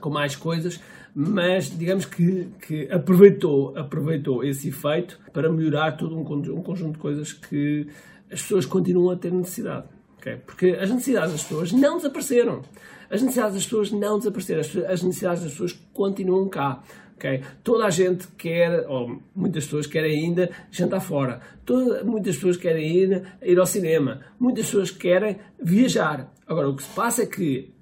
com 0.00 0.10
mais 0.10 0.34
coisas, 0.34 0.80
mas 1.14 1.70
digamos 1.78 2.04
que, 2.04 2.48
que 2.66 2.90
aproveitou, 2.90 3.76
aproveitou 3.76 4.42
esse 4.42 4.70
efeito 4.70 5.20
para 5.32 5.52
melhorar 5.52 5.92
todo 5.92 6.16
um, 6.16 6.22
um 6.22 6.62
conjunto 6.62 6.94
de 6.94 6.98
coisas 6.98 7.32
que 7.32 7.86
as 8.32 8.42
pessoas 8.42 8.66
continuam 8.66 9.10
a 9.10 9.16
ter 9.16 9.30
necessidade. 9.30 9.86
Okay? 10.20 10.36
Porque 10.36 10.76
as 10.78 10.90
necessidades 10.90 11.32
das 11.32 11.42
pessoas 11.42 11.72
não 11.72 11.96
desapareceram. 11.96 12.62
As 13.10 13.22
necessidades 13.22 13.54
das 13.54 13.64
pessoas 13.64 13.90
não 13.90 14.18
desapareceram. 14.18 14.60
As 14.60 15.02
necessidades 15.02 15.42
das 15.42 15.52
pessoas 15.52 15.72
continuam 15.94 16.48
cá. 16.48 16.82
Okay? 17.16 17.42
Toda 17.64 17.86
a 17.86 17.90
gente 17.90 18.28
quer, 18.38 18.86
ou 18.86 19.20
muitas 19.34 19.64
pessoas 19.64 19.86
querem 19.86 20.24
ainda 20.24 20.50
jantar 20.70 21.00
fora. 21.00 21.40
Toda, 21.64 22.04
muitas 22.04 22.36
pessoas 22.36 22.56
querem 22.58 22.86
ir, 22.86 23.22
ir 23.42 23.58
ao 23.58 23.66
cinema. 23.66 24.20
Muitas 24.38 24.66
pessoas 24.66 24.90
querem 24.90 25.38
viajar. 25.60 26.32
Agora, 26.46 26.68
o 26.68 26.76
que 26.76 26.82
se 26.82 26.94
passa 26.94 27.22
é 27.22 27.26
que 27.26 27.72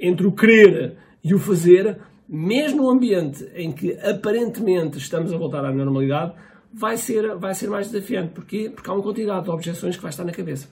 entre 0.00 0.26
o 0.26 0.32
querer 0.32 0.96
e 1.22 1.34
o 1.34 1.38
fazer, 1.38 1.98
mesmo 2.28 2.82
no 2.82 2.90
ambiente 2.90 3.44
em 3.54 3.72
que 3.72 3.98
aparentemente 3.98 4.98
estamos 4.98 5.32
a 5.32 5.36
voltar 5.36 5.64
à 5.64 5.72
normalidade, 5.72 6.34
vai 6.72 6.96
ser, 6.96 7.34
vai 7.36 7.54
ser 7.54 7.68
mais 7.68 7.90
desafiante. 7.90 8.32
Porquê? 8.32 8.70
Porque 8.74 8.88
há 8.90 8.92
uma 8.92 9.02
quantidade 9.02 9.44
de 9.44 9.50
objeções 9.50 9.96
que 9.96 10.02
vai 10.02 10.10
estar 10.10 10.24
na 10.24 10.32
cabeça. 10.32 10.68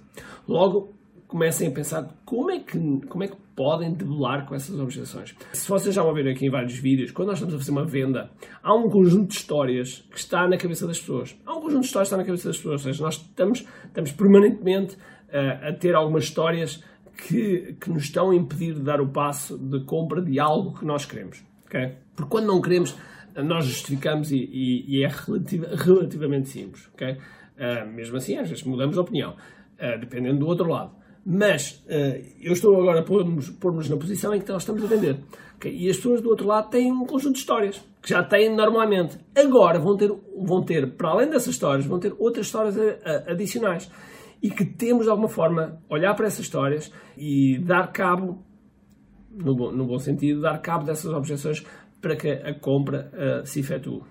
Logo, 0.47 0.93
comecem 1.35 1.67
a 1.67 1.71
pensar 1.73 2.09
como 2.25 2.49
é 2.49 2.61
que, 2.61 2.79
como 3.09 3.25
é 3.25 3.27
que 3.27 3.35
podem 3.57 3.93
debelar 3.93 4.47
com 4.47 4.55
essas 4.55 4.79
objeções. 4.79 5.35
Se 5.53 5.69
vocês 5.69 5.93
já 5.93 6.13
ver 6.13 6.29
aqui 6.29 6.47
em 6.47 6.51
vários 6.51 6.79
vídeos, 6.79 7.11
quando 7.11 7.27
nós 7.27 7.39
estamos 7.39 7.57
a 7.57 7.59
fazer 7.59 7.73
uma 7.73 7.85
venda, 7.85 8.31
há 8.63 8.73
um 8.73 8.89
conjunto 8.89 9.31
de 9.31 9.35
histórias 9.35 10.05
que 10.13 10.17
está 10.17 10.47
na 10.47 10.57
cabeça 10.57 10.87
das 10.87 11.01
pessoas. 11.01 11.37
Há 11.45 11.57
um 11.57 11.61
conjunto 11.61 11.81
de 11.81 11.87
histórias 11.87 12.09
que 12.09 12.15
está 12.15 12.17
na 12.19 12.25
cabeça 12.25 12.49
das 12.49 12.57
pessoas. 12.57 12.83
Ou 12.83 12.93
seja, 12.93 13.03
nós 13.03 13.17
estamos, 13.17 13.67
estamos 13.85 14.13
permanentemente 14.13 14.95
uh, 14.95 15.71
a 15.71 15.73
ter 15.73 15.97
algumas 15.97 16.23
histórias 16.23 16.85
que, 17.27 17.75
que 17.81 17.91
nos 17.91 18.05
estão 18.05 18.31
a 18.31 18.37
impedir 18.37 18.75
de 18.75 18.83
dar 18.83 19.01
o 19.01 19.09
passo 19.09 19.59
de 19.59 19.85
compra 19.85 20.23
de 20.23 20.39
algo 20.39 20.79
que 20.79 20.85
nós 20.85 21.05
queremos. 21.05 21.43
Okay? 21.67 21.97
Porque 22.15 22.31
quando 22.31 22.47
não 22.47 22.63
queremos, 22.63 22.97
nós 23.35 23.65
justificamos 23.65 24.31
e, 24.31 24.37
e, 24.37 24.99
e 24.99 25.05
é 25.05 25.09
relativ, 25.09 25.65
relativamente 25.65 26.49
simples. 26.49 26.89
Okay? 26.95 27.15
Uh, 27.59 27.93
mesmo 27.93 28.19
assim, 28.19 28.37
às 28.37 28.49
vezes 28.49 28.63
mudamos 28.63 28.95
de 28.95 29.01
opinião, 29.01 29.33
uh, 29.33 29.99
dependendo 29.99 30.39
do 30.39 30.47
outro 30.47 30.69
lado. 30.69 31.03
Mas 31.25 31.83
uh, 31.87 32.23
eu 32.41 32.53
estou 32.53 32.79
agora 32.81 33.01
a 33.01 33.03
pôr-nos 33.03 33.49
pôr 33.51 33.73
na 33.73 33.97
posição 33.97 34.35
em 34.35 34.41
que 34.41 34.49
nós 34.51 34.63
estamos 34.63 34.85
a 34.85 34.87
vender. 34.87 35.19
Okay? 35.57 35.75
E 35.75 35.89
as 35.89 35.97
pessoas 35.97 36.21
do 36.21 36.29
outro 36.29 36.47
lado 36.47 36.69
têm 36.69 36.93
um 36.93 37.07
conjunto 37.07 37.35
de 37.35 37.39
histórias 37.41 37.83
que 38.03 38.11
já 38.11 38.23
têm 38.23 38.55
normalmente. 38.55 39.19
Agora 39.35 39.79
vão 39.79 39.97
ter, 39.97 40.13
vão 40.37 40.63
ter 40.63 40.93
para 40.93 41.09
além 41.09 41.31
dessas 41.31 41.55
histórias, 41.55 41.87
vão 41.87 41.99
ter 41.99 42.15
outras 42.19 42.47
histórias 42.47 42.77
adicionais. 43.27 43.91
E 44.43 44.51
que 44.51 44.67
temos 44.67 45.05
de 45.05 45.11
alguma 45.11 45.29
forma 45.29 45.81
olhar 45.89 46.15
para 46.15 46.27
essas 46.27 46.41
histórias 46.41 46.93
e 47.17 47.59
dar 47.61 47.91
cabo, 47.91 48.45
no 49.31 49.57
bom, 49.57 49.73
no 49.73 49.87
bom 49.87 49.99
sentido, 49.99 50.43
dar 50.43 50.59
cabo 50.59 50.85
dessas 50.85 51.11
objeções 51.11 51.65
para 52.03 52.15
que 52.15 52.29
a 52.29 52.53
compra 52.53 53.11
uh, 53.15 53.47
se 53.47 53.61
efetue 53.61 54.03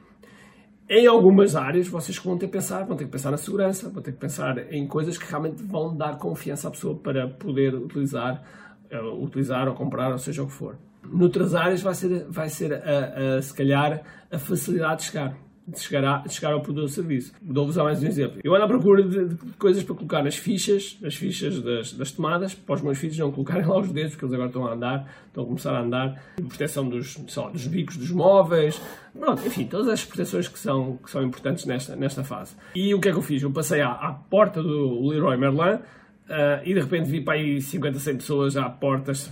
em 0.90 1.08
algumas 1.08 1.56
áreas 1.56 1.88
vocês 1.88 2.18
vão 2.18 2.38
ter 2.38 2.48
que 2.48 2.54
pensar, 2.54 2.84
vão 2.86 2.98
ter 2.98 3.06
que 3.06 3.12
pensar 3.12 3.32
na 3.32 3.38
segurança, 3.38 3.90
vão 3.90 4.02
ter 4.02 4.12
que 4.12 4.20
pensar 4.20 4.72
em 4.72 4.86
coisas 4.88 5.18
que 5.18 5.30
realmente 5.30 5.63
vão 5.63 5.96
dar 5.96 6.18
confiança 6.18 6.68
à 6.68 6.72
pessoa 6.72 6.96
para 6.96 7.28
poder 7.28 7.74
utilizar, 7.74 8.44
uh, 8.92 9.24
utilizar 9.24 9.68
ou 9.68 9.74
comprar, 9.74 10.12
ou 10.12 10.18
seja 10.18 10.44
o 10.44 10.48
que 10.48 10.54
for. 10.54 10.78
Noutras 11.04 11.56
áreas 11.56 11.82
vai 11.82 11.94
ser, 11.94 12.25
vai 12.30 12.50
ser 12.50 12.74
a, 12.74 13.38
a, 13.38 13.42
se 13.42 13.54
calhar 13.54 14.04
a 14.32 14.38
facilidade 14.38 15.02
de 15.02 15.08
chegar. 15.08 15.36
De 15.67 15.79
chegar, 15.79 16.03
a, 16.03 16.17
de 16.20 16.34
chegar 16.34 16.53
ao 16.53 16.62
produto 16.62 16.84
ou 16.84 16.89
serviço. 16.89 17.34
Dou-vos 17.41 17.77
mais 17.77 18.01
um 18.03 18.05
exemplo. 18.05 18.41
Eu 18.43 18.53
ando 18.53 18.65
à 18.65 18.67
procura 18.67 19.01
de, 19.01 19.29
de, 19.29 19.36
coisas 19.53 19.84
para 19.84 19.96
colocar 19.96 20.24
nas 20.24 20.36
fichas, 20.36 20.98
nas 21.01 21.15
fichas 21.15 21.62
das, 21.62 21.93
das, 21.93 22.12
tomadas, 22.12 22.53
para 22.53 22.75
os 22.75 22.82
meus 22.82 22.98
filhos 22.98 23.17
não 23.17 23.32
colocarem 23.32 23.65
lá 23.65 23.79
os 23.79 23.91
dedos, 23.91 24.12
porque 24.12 24.25
eles 24.25 24.34
agora 24.34 24.50
estão 24.50 24.67
a 24.67 24.74
andar, 24.74 25.13
estão 25.27 25.43
a 25.43 25.48
começar 25.48 25.75
a 25.75 25.82
andar. 25.82 26.24
Proteção 26.36 26.89
dos, 26.89 27.17
lá, 27.36 27.50
dos 27.50 27.67
bicos 27.67 27.98
dos 27.98 28.12
móveis. 28.12 28.82
Pronto, 29.17 29.46
enfim, 29.46 29.65
todas 29.65 29.88
as 29.88 30.03
proteções 30.03 30.48
que 30.48 30.60
são, 30.60 30.98
que 30.98 31.10
são 31.10 31.24
importantes 31.24 31.65
nesta, 31.65 31.96
nesta 31.96 32.24
fase. 32.24 32.55
E 32.75 32.93
o 32.93 33.00
que 33.00 33.10
é 33.10 33.12
que 33.12 33.17
eu 33.17 33.24
fiz? 33.24 33.41
Eu 33.41 33.51
passei 33.51 33.82
à, 33.82 33.91
à 33.91 34.12
porta 34.12 34.62
do 34.62 35.08
Leroy 35.08 35.38
Merlin 35.38 35.79
Uh, 36.24 36.63
e 36.63 36.74
de 36.74 36.79
repente 36.79 37.10
vi 37.10 37.20
para 37.20 37.34
aí 37.34 37.62
50, 37.62 38.00
100 38.00 38.15
pessoas 38.15 38.55
à 38.55 38.70
portas, 38.70 39.29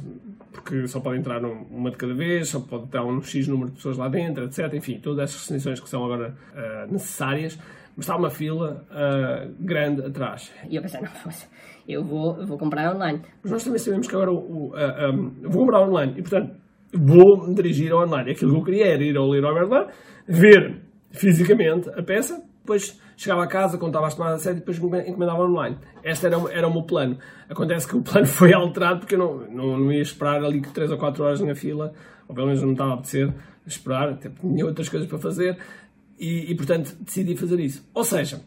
porque 0.52 0.88
só 0.88 1.00
pode 1.00 1.20
entrar 1.20 1.44
uma 1.44 1.90
de 1.92 1.98
cada 1.98 2.14
vez, 2.14 2.50
só 2.50 2.60
pode 2.60 2.86
estar 2.86 3.04
um 3.04 3.22
X 3.22 3.48
número 3.48 3.70
de 3.70 3.78
pessoas 3.78 3.98
lá 3.98 4.10
dentro, 4.10 4.46
etc. 4.46 4.74
Enfim, 4.74 5.00
todas 5.00 5.24
essas 5.24 5.42
restrições 5.42 5.80
que 5.80 5.90
são 5.90 6.04
agora 6.04 6.36
uh, 6.54 6.92
necessárias. 6.92 7.58
Mas 7.96 8.06
está 8.06 8.16
uma 8.16 8.30
fila 8.30 8.86
uh, 8.90 9.54
grande 9.60 10.06
atrás. 10.06 10.52
E 10.70 10.76
eu 10.76 10.82
pensei, 10.82 11.02
não 11.02 11.08
fosse, 11.10 11.48
eu 11.88 12.04
vou, 12.04 12.46
vou 12.46 12.58
comprar 12.58 12.96
online. 12.96 13.22
Mas 13.44 13.52
nós 13.52 13.64
também 13.64 13.80
sabemos 13.80 14.08
que 14.08 14.16
agora 14.16 14.32
o, 14.32 14.74
um, 14.74 15.50
vou 15.50 15.66
comprar 15.66 15.82
online 15.82 16.14
e, 16.18 16.22
portanto, 16.22 16.56
vou 16.94 17.48
me 17.48 17.56
dirigir 17.56 17.92
ao 17.92 18.04
online. 18.04 18.32
Aquilo 18.32 18.52
que 18.52 18.58
eu 18.60 18.64
queria 18.64 18.94
era 18.94 19.04
ir 19.04 19.18
ao 19.18 19.28
Leroy 19.30 19.54
Merlin, 19.54 19.88
ver 20.28 20.82
fisicamente 21.12 21.90
a 21.90 22.02
peça, 22.02 22.42
depois 22.62 23.00
chegava 23.18 23.44
a 23.44 23.48
casa, 23.48 23.78
contava 23.78 24.08
as 24.08 24.16
tomadas 24.16 24.38
de 24.38 24.44
sede 24.44 24.58
e 24.58 24.60
depois 24.60 24.78
encomendava 24.78 25.44
online. 25.44 25.78
Este 26.04 26.28
era, 26.28 26.38
era 26.52 26.68
o 26.68 26.72
meu 26.72 26.84
plano. 26.84 27.18
Acontece 27.50 27.88
que 27.88 27.96
o 27.96 28.02
plano 28.02 28.26
foi 28.28 28.54
alterado 28.54 29.00
porque 29.00 29.16
eu 29.16 29.20
não, 29.20 29.38
não, 29.50 29.78
não 29.78 29.92
ia 29.92 30.02
esperar 30.02 30.44
ali 30.44 30.62
3 30.62 30.92
ou 30.92 30.98
4 30.98 31.24
horas 31.24 31.42
na 31.42 31.56
fila, 31.56 31.94
ou 32.28 32.34
pelo 32.34 32.48
menos 32.48 32.62
não 32.62 32.72
estava 32.72 32.92
a 32.92 32.94
apetecer 32.96 33.34
esperar, 33.66 34.10
até 34.10 34.30
porque 34.30 34.48
tinha 34.48 34.66
outras 34.66 34.90
coisas 34.90 35.08
para 35.08 35.20
fazer 35.20 35.58
e, 36.20 36.52
e, 36.52 36.56
portanto 36.56 36.96
decidi 37.00 37.36
fazer 37.36 37.60
isso. 37.60 37.88
Ou 37.94 38.04
seja, 38.04 38.42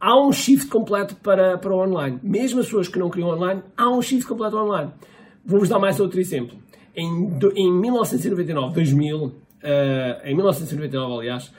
há 0.00 0.20
um 0.20 0.32
shift 0.32 0.68
completo 0.68 1.16
para, 1.16 1.58
para 1.58 1.72
o 1.72 1.78
online. 1.78 2.18
Mesmo 2.22 2.60
as 2.60 2.66
pessoas 2.66 2.88
que 2.88 2.98
não 2.98 3.10
queriam 3.10 3.30
online, 3.30 3.62
há 3.76 3.88
um 3.88 4.02
shift 4.02 4.26
completo 4.26 4.56
online. 4.56 4.90
Vou-vos 5.44 5.68
dar 5.68 5.78
mais 5.78 5.98
outro 6.00 6.20
exemplo. 6.20 6.56
Em, 6.94 7.06
em 7.56 7.72
1999, 7.72 8.74
2000, 8.74 9.24
uh, 9.24 9.32
em 10.24 10.34
1999, 10.34 11.14
aliás, 11.14 11.52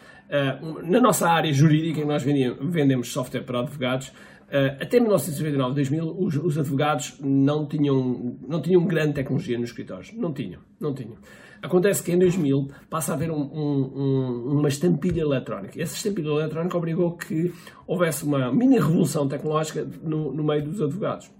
na 0.83 0.99
nossa 0.99 1.29
área 1.29 1.53
jurídica, 1.53 1.99
em 1.99 2.03
que 2.03 2.07
nós 2.07 2.23
vendemos 2.23 3.11
software 3.11 3.43
para 3.43 3.59
advogados, 3.59 4.07
uh, 4.07 4.81
até 4.81 4.99
1999, 4.99 5.75
2000, 5.75 6.15
os, 6.19 6.35
os, 6.37 6.57
advogados 6.57 7.19
não 7.21 7.65
tinham, 7.67 8.37
não 8.47 8.61
tinham 8.61 8.83
grande 8.85 9.13
tecnologia 9.13 9.57
nos 9.59 9.69
escritórios. 9.69 10.11
Não 10.13 10.33
tinham, 10.33 10.59
não 10.79 10.93
tinham. 10.93 11.17
Acontece 11.61 12.03
que 12.03 12.11
em 12.11 12.19
2000 12.19 12.67
passa 12.89 13.13
a 13.13 13.15
haver 13.15 13.31
um, 13.31 13.41
um, 13.41 14.57
uma 14.59 14.67
estampilha 14.67 15.21
eletrónica. 15.21 15.81
Essa 15.81 15.95
estampilha 15.95 16.27
eletrónica 16.27 16.77
obrigou 16.77 17.15
que 17.15 17.53
houvesse 17.87 18.25
uma 18.25 18.51
mini 18.51 18.75
revolução 18.75 19.27
tecnológica 19.27 19.87
no, 20.01 20.33
no 20.33 20.43
meio 20.43 20.63
dos 20.63 20.81
advogados 20.81 21.31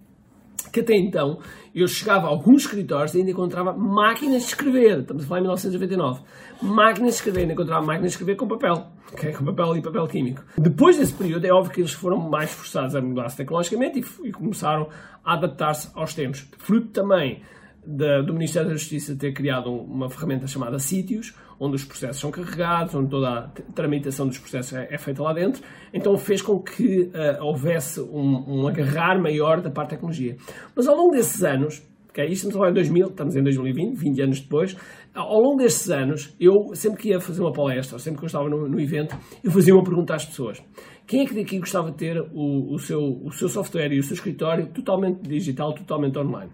que 0.74 0.80
até 0.80 0.96
então 0.96 1.38
eu 1.74 1.88
chegava 1.88 2.26
a 2.26 2.30
alguns 2.32 2.64
escritórios 2.64 3.14
e 3.14 3.20
ainda 3.20 3.30
encontrava 3.30 3.72
máquinas 3.74 4.42
de 4.42 4.48
escrever. 4.50 5.00
Estamos 5.00 5.24
a 5.24 5.28
falar 5.28 5.40
em 5.40 5.44
1999. 5.44 6.22
Máquinas 6.64 7.12
de 7.12 7.16
escrever, 7.18 7.42
ainda 7.42 7.54
encontrava 7.54 7.86
máquinas 7.86 8.12
de 8.12 8.16
escrever 8.16 8.36
com 8.36 8.48
papel, 8.48 8.88
okay? 9.14 9.34
com 9.34 9.46
papel 9.46 9.78
e 9.78 9.82
papel 9.82 10.08
químico. 10.08 10.44
Depois 10.58 10.98
desse 10.98 11.14
período, 11.14 11.46
é 11.46 11.54
óbvio 11.54 11.72
que 11.72 11.82
eles 11.82 11.94
foram 11.94 12.18
mais 12.18 12.52
forçados 12.52 12.96
a 12.96 13.02
mudar-se 13.02 13.38
tecnologicamente 13.38 14.00
e, 14.00 14.28
e 14.28 14.32
começaram 14.32 14.90
a 15.24 15.34
adaptar-se 15.34 15.92
aos 15.94 16.16
tempos. 16.16 16.46
Fruto 16.58 16.88
também 16.88 17.44
do 17.86 18.34
Ministério 18.34 18.70
da 18.70 18.76
Justiça 18.76 19.16
ter 19.16 19.34
criado 19.34 19.70
uma 19.72 20.10
ferramenta 20.10 20.48
chamada 20.48 20.80
Sítios, 20.80 21.34
onde 21.60 21.76
os 21.76 21.84
processos 21.84 22.20
são 22.20 22.32
carregados, 22.32 22.96
onde 22.96 23.10
toda 23.10 23.30
a 23.30 23.48
tramitação 23.74 24.28
dos 24.28 24.38
processos 24.38 24.74
é, 24.74 24.88
é 24.90 24.98
feita 24.98 25.22
lá 25.22 25.34
dentro, 25.34 25.62
então 25.94 26.18
fez 26.18 26.42
com 26.42 26.60
que 26.60 27.04
uh, 27.04 27.44
houvesse 27.44 28.02
um, 28.02 28.62
um, 28.62 28.68
agarrar 28.68 29.20
maior 29.22 29.62
da 29.62 29.70
parte 29.70 29.90
da 29.90 29.96
tecnologia. 29.96 30.38
Mas 30.76 30.88
ao 30.88 30.96
longo 30.96 31.12
desses 31.12 31.44
anos, 31.44 31.84
okay, 32.10 32.26
isto 32.26 32.48
estamos 32.48 32.70
em 32.70 32.74
2000, 32.74 33.08
estamos 33.08 33.36
em 33.36 33.44
2020, 33.44 33.96
20 33.96 34.22
anos 34.22 34.40
depois, 34.40 34.78
ao 35.14 35.40
longo 35.40 35.58
desses 35.58 35.90
anos, 35.90 36.36
eu 36.40 36.74
sempre 36.74 37.02
que 37.02 37.10
ia 37.10 37.20
fazer 37.20 37.42
uma 37.42 37.54
palestra, 37.54 38.00
sempre 38.00 38.20
que 38.20 38.26
eu 38.26 38.28
estava 38.28 38.50
no, 38.50 38.68
no 38.68 38.80
evento, 38.80 39.16
eu 39.44 39.52
fazia 39.52 39.74
uma 39.74 39.84
pergunta 39.84 40.16
às 40.16 40.26
pessoas. 40.26 40.64
Quem 41.06 41.22
é 41.22 41.26
que 41.26 41.36
daqui 41.36 41.60
gostava 41.60 41.92
de 41.92 41.98
ter 41.98 42.20
o, 42.34 42.74
o, 42.74 42.80
seu, 42.80 43.00
o 43.00 43.32
seu 43.32 43.50
software 43.50 43.92
e 43.92 44.00
o 44.00 44.04
seu 44.04 44.14
escritório 44.14 44.68
totalmente 44.68 45.22
digital, 45.22 45.74
totalmente 45.74 46.18
online? 46.18 46.52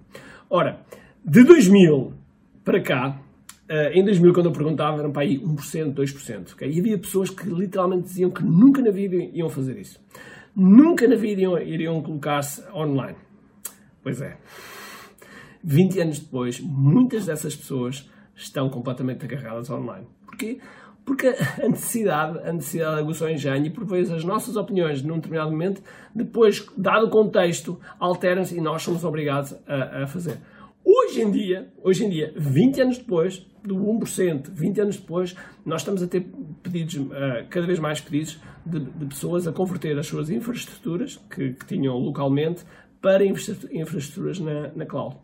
Ora, 0.50 0.82
de 1.26 1.44
2000 1.44 2.14
para 2.64 2.82
cá, 2.82 3.22
uh, 3.70 3.94
em 3.94 4.04
2000, 4.04 4.34
quando 4.34 4.46
eu 4.48 4.52
perguntava, 4.52 5.00
eram 5.00 5.12
para 5.12 5.24
aí 5.24 5.40
1%, 5.40 5.94
2%. 5.94 6.54
Okay? 6.54 6.72
E 6.72 6.80
havia 6.80 6.98
pessoas 6.98 7.30
que 7.30 7.48
literalmente 7.48 8.04
diziam 8.04 8.30
que 8.30 8.44
nunca 8.44 8.82
na 8.82 8.92
vida 8.92 9.16
iam 9.34 9.50
fazer 9.50 9.78
isso. 9.78 10.00
Nunca 10.56 11.08
na 11.08 11.16
vida 11.16 11.42
iriam, 11.42 11.58
iriam 11.60 12.02
colocar-se 12.02 12.64
online. 12.74 13.18
Pois 14.02 14.22
é. 14.22 14.38
20 15.64 16.00
anos 16.00 16.20
depois, 16.20 16.60
muitas 16.60 17.26
dessas 17.26 17.56
pessoas 17.56 18.10
estão 18.36 18.70
completamente 18.70 19.26
agarradas 19.26 19.70
online. 19.70 20.08
Porquê? 20.26 20.60
Porque 21.06 21.28
a 21.28 21.68
necessidade, 21.68 22.40
a 22.48 22.54
necessidade 22.54 23.00
aguçou 23.00 23.28
o 23.28 23.30
engenho 23.30 23.66
e 23.66 23.70
por 23.70 23.86
vezes 23.86 24.12
as 24.12 24.24
nossas 24.24 24.56
opiniões 24.56 25.02
num 25.02 25.16
determinado 25.16 25.52
momento, 25.52 25.82
depois, 26.16 26.66
dado 26.78 27.08
o 27.08 27.10
contexto, 27.10 27.80
alteram-se 28.00 28.58
e 28.58 28.62
nós 28.62 28.84
somos 28.84 29.04
obrigados 29.04 29.54
a, 29.68 30.04
a 30.04 30.08
fazer. 30.08 30.38
Hoje 30.84 31.22
em 31.22 31.32
dia, 31.32 31.72
hoje 31.84 32.06
em 32.06 32.10
dia, 32.10 32.34
20 32.36 32.82
anos 32.82 32.98
depois 32.98 33.46
do 33.64 33.76
1%, 33.76 34.50
20 34.52 34.82
anos 34.82 34.98
depois, 34.98 35.36
nós 35.66 35.82
estamos 35.82 36.02
a 36.02 36.08
ter 36.08 36.26
pedidos, 36.64 36.96
uh, 36.96 37.46
cada 37.50 37.68
vez 37.68 37.78
mais 37.80 38.00
pedidos 38.00 38.40
de, 38.66 38.80
de, 38.80 39.06
pessoas 39.06 39.48
a 39.48 39.52
converter 39.52 39.98
as 39.98 40.08
suas 40.08 40.30
infraestruturas 40.30 41.20
que, 41.30 41.54
que 41.54 41.66
tinham 41.66 41.98
localmente 41.98 42.64
para 43.02 43.24
infraestruturas 43.26 44.40
na, 44.40 44.70
na, 44.76 44.86
cloud. 44.86 45.18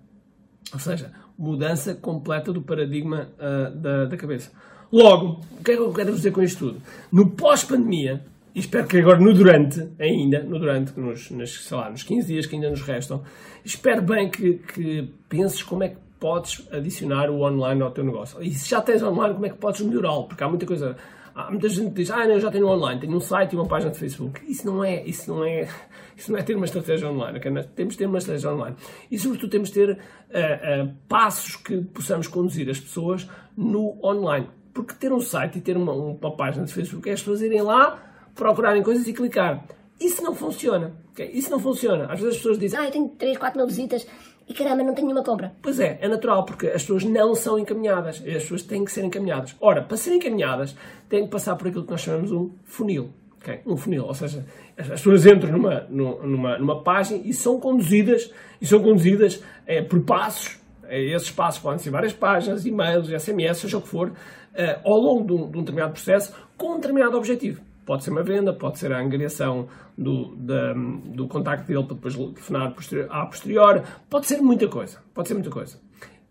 Ou 0.74 0.80
seja, 0.80 1.12
mudança 1.38 1.96
completa 1.96 2.52
do 2.52 2.62
paradigma 2.62 3.30
uh, 3.36 3.76
da, 3.76 4.06
da 4.06 4.18
cabeça. 4.18 4.52
Logo, 4.92 5.42
o 5.60 5.64
que 5.64 5.72
é 5.72 5.76
que 5.76 5.82
eu 5.82 5.94
quero 5.94 6.14
dizer 6.14 6.32
com 6.32 6.42
isto 6.42 6.60
tudo? 6.60 6.82
No 7.12 7.32
pós-pandemia, 7.32 8.26
e 8.56 8.60
espero 8.62 8.88
que 8.88 8.98
agora 8.98 9.20
no 9.20 9.34
durante, 9.34 9.86
ainda, 10.00 10.42
no 10.42 10.58
durante, 10.58 10.98
nos, 10.98 11.30
nos, 11.30 11.68
sei 11.68 11.78
lá, 11.78 11.90
nos 11.90 12.04
15 12.04 12.26
dias 12.26 12.46
que 12.46 12.56
ainda 12.56 12.70
nos 12.70 12.82
restam, 12.82 13.22
espero 13.66 14.02
bem 14.02 14.30
que, 14.30 14.54
que 14.54 15.14
penses 15.28 15.62
como 15.62 15.84
é 15.84 15.90
que 15.90 15.98
podes 16.18 16.66
adicionar 16.72 17.30
o 17.30 17.42
online 17.42 17.82
ao 17.82 17.92
teu 17.92 18.06
negócio. 18.06 18.42
E 18.42 18.52
se 18.52 18.70
já 18.70 18.82
tens 18.82 19.04
online, 19.04 19.34
como 19.34 19.46
é 19.46 19.50
que 19.50 19.58
podes 19.58 19.82
melhorá-lo? 19.82 20.24
Porque 20.24 20.42
há 20.42 20.48
muita 20.48 20.66
coisa. 20.66 20.96
Há 21.36 21.52
muita 21.52 21.68
gente 21.68 21.90
que 21.90 21.96
diz, 21.96 22.12
ah, 22.12 22.26
não, 22.26 22.36
eu 22.36 22.40
já 22.40 22.50
tenho 22.50 22.66
online, 22.66 23.02
tenho 23.02 23.14
um 23.14 23.20
site 23.20 23.52
e 23.52 23.56
uma 23.58 23.68
página 23.68 23.92
de 23.92 24.00
Facebook. 24.00 24.40
Isso 24.50 24.66
não 24.66 24.82
é, 24.82 25.04
isso 25.04 25.30
não 25.30 25.44
é, 25.44 25.68
isso 26.16 26.32
não 26.32 26.40
é 26.40 26.42
ter 26.42 26.56
uma 26.56 26.64
estratégia 26.64 27.10
online, 27.10 27.42
temos 27.76 27.96
de 27.96 27.98
ter 27.98 28.06
uma 28.06 28.20
estratégia 28.20 28.54
online. 28.54 28.78
E 29.12 29.20
sobretudo 29.20 29.50
temos 29.50 29.68
de 29.68 29.74
ter 29.74 29.90
uh, 29.92 29.96
uh, 29.96 30.94
passos 31.10 31.58
que 31.58 31.82
possamos 31.82 32.30
conduzir 32.30 32.70
as 32.70 32.80
pessoas 32.80 33.30
no 33.58 34.00
online. 34.02 34.48
Porque 34.74 34.94
ter 34.94 35.12
um 35.12 35.20
site 35.20 35.58
e 35.58 35.62
ter 35.62 35.76
uma, 35.76 35.92
uma 35.92 36.38
página 36.38 36.66
de 36.66 36.74
Facebook 36.74 37.10
é 37.10 37.12
as 37.12 37.20
pessoas 37.20 37.42
irem 37.42 37.62
lá, 37.62 38.15
procurarem 38.36 38.84
coisas 38.84 39.08
e 39.08 39.14
clicar. 39.14 39.66
Isso 40.00 40.22
não 40.22 40.36
funciona. 40.36 40.94
Okay? 41.12 41.32
Isso 41.34 41.50
não 41.50 41.60
funciona. 41.60 42.06
Às 42.06 42.20
vezes 42.20 42.36
as 42.36 42.38
pessoas 42.38 42.60
dizem, 42.60 42.80
ah, 42.80 42.86
eu 42.86 42.92
tenho 42.92 43.10
3, 43.10 43.38
4 43.38 43.58
mil 43.58 43.68
visitas 43.68 44.06
e 44.48 44.54
caramba, 44.54 44.84
não 44.84 44.94
tenho 44.94 45.08
nenhuma 45.08 45.24
compra. 45.24 45.54
Pois 45.62 45.80
é, 45.80 45.98
é 46.02 46.08
natural, 46.08 46.46
porque 46.46 46.68
as 46.68 46.84
pessoas 46.84 47.04
não 47.04 47.34
são 47.34 47.58
encaminhadas. 47.58 48.18
As 48.18 48.44
pessoas 48.44 48.62
têm 48.62 48.86
que 48.86 48.92
ser 48.92 49.04
encaminhadas. 49.04 49.56
Ora, 49.60 49.82
para 49.82 49.98
serem 49.98 50.20
encaminhadas, 50.20 50.76
têm 51.10 51.26
que 51.26 51.32
passar 51.32 51.56
por 51.56 51.68
aquilo 51.68 51.84
que 51.84 51.92
nós 51.92 52.02
chamamos 52.02 52.32
um 52.32 52.52
funil. 52.64 53.10
Okay? 53.40 53.62
Um 53.66 53.78
funil, 53.78 54.06
ou 54.06 54.14
seja, 54.14 54.46
as 54.78 54.88
pessoas 54.88 55.26
entram 55.26 55.52
numa, 55.52 55.82
numa, 55.90 56.58
numa 56.58 56.84
página 56.84 57.22
e 57.24 57.34
são 57.34 57.60
conduzidas, 57.60 58.32
e 58.60 58.66
são 58.66 58.82
conduzidas 58.82 59.42
é, 59.66 59.82
por 59.82 60.02
passos. 60.02 60.60
É, 60.88 61.02
esses 61.14 61.32
passos 61.32 61.62
podem 61.62 61.80
ser 61.80 61.90
várias 61.90 62.14
páginas, 62.14 62.66
e-mails, 62.66 63.08
SMS, 63.10 63.60
seja 63.60 63.78
o 63.78 63.82
que 63.82 63.88
for, 63.88 64.12
é, 64.54 64.80
ao 64.84 64.98
longo 64.98 65.26
de 65.26 65.58
um 65.58 65.62
determinado 65.62 65.94
processo, 65.94 66.34
com 66.58 66.74
um 66.74 66.76
determinado 66.76 67.18
objetivo. 67.18 67.62
Pode 67.86 68.04
ser 68.04 68.10
uma 68.10 68.24
venda, 68.24 68.52
pode 68.52 68.80
ser 68.80 68.92
a 68.92 69.00
angariação 69.00 69.68
do, 69.98 70.36
da, 70.36 70.74
do 70.74 71.28
contacto 71.28 71.68
dele 71.68 71.84
para 71.84 71.96
depois 71.96 72.16
telefonar 72.16 72.74
posterior, 72.74 73.08
à 73.12 73.26
posterior, 73.26 73.84
pode 74.10 74.26
ser 74.26 74.42
muita 74.42 74.68
coisa, 74.68 75.00
pode 75.14 75.28
ser 75.28 75.36
muita 75.36 75.52
coisa. 75.52 75.80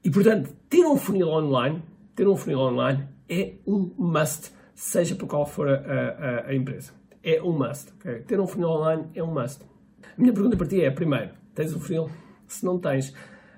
E 0.05 0.11
portanto, 0.11 0.51
ter 0.69 0.85
um 0.85 0.97
funil 0.97 1.29
online, 1.29 1.83
ter 2.15 2.27
um 2.27 2.37
funil 2.37 2.59
online 2.59 3.09
é 3.29 3.55
um 3.67 3.93
must, 3.97 4.53
seja 4.75 5.15
por 5.15 5.27
qual 5.27 5.47
for 5.47 5.69
a, 5.69 5.75
a, 5.75 6.47
a 6.49 6.55
empresa. 6.55 6.93
É 7.23 7.41
um 7.43 7.53
must. 7.53 7.93
Okay? 8.01 8.21
Ter 8.23 8.39
um 8.39 8.47
funil 8.47 8.69
online 8.69 9.05
é 9.15 9.23
um 9.23 9.33
must. 9.33 9.63
A 10.03 10.21
minha 10.21 10.33
pergunta 10.33 10.57
para 10.57 10.67
ti 10.67 10.83
é, 10.83 10.91
primeiro, 10.91 11.31
tens 11.55 11.75
um 11.75 11.81
funil? 11.81 12.11
Se 12.47 12.65
não 12.65 12.79
tens, 12.79 13.15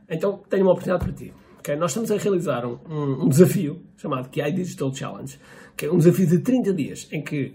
então 0.08 0.40
tenho 0.48 0.62
uma 0.62 0.72
oportunidade 0.72 1.04
para 1.04 1.12
ti. 1.12 1.32
Okay? 1.58 1.74
Nós 1.74 1.90
estamos 1.90 2.12
a 2.12 2.16
realizar 2.16 2.64
um, 2.64 2.78
um, 2.88 3.24
um 3.24 3.28
desafio 3.28 3.82
chamado 3.96 4.28
QI 4.28 4.52
Digital 4.52 4.94
Challenge, 4.94 5.40
que 5.76 5.86
é 5.86 5.90
um 5.90 5.98
desafio 5.98 6.26
de 6.26 6.38
30 6.38 6.72
dias, 6.72 7.08
em 7.10 7.22
que 7.22 7.54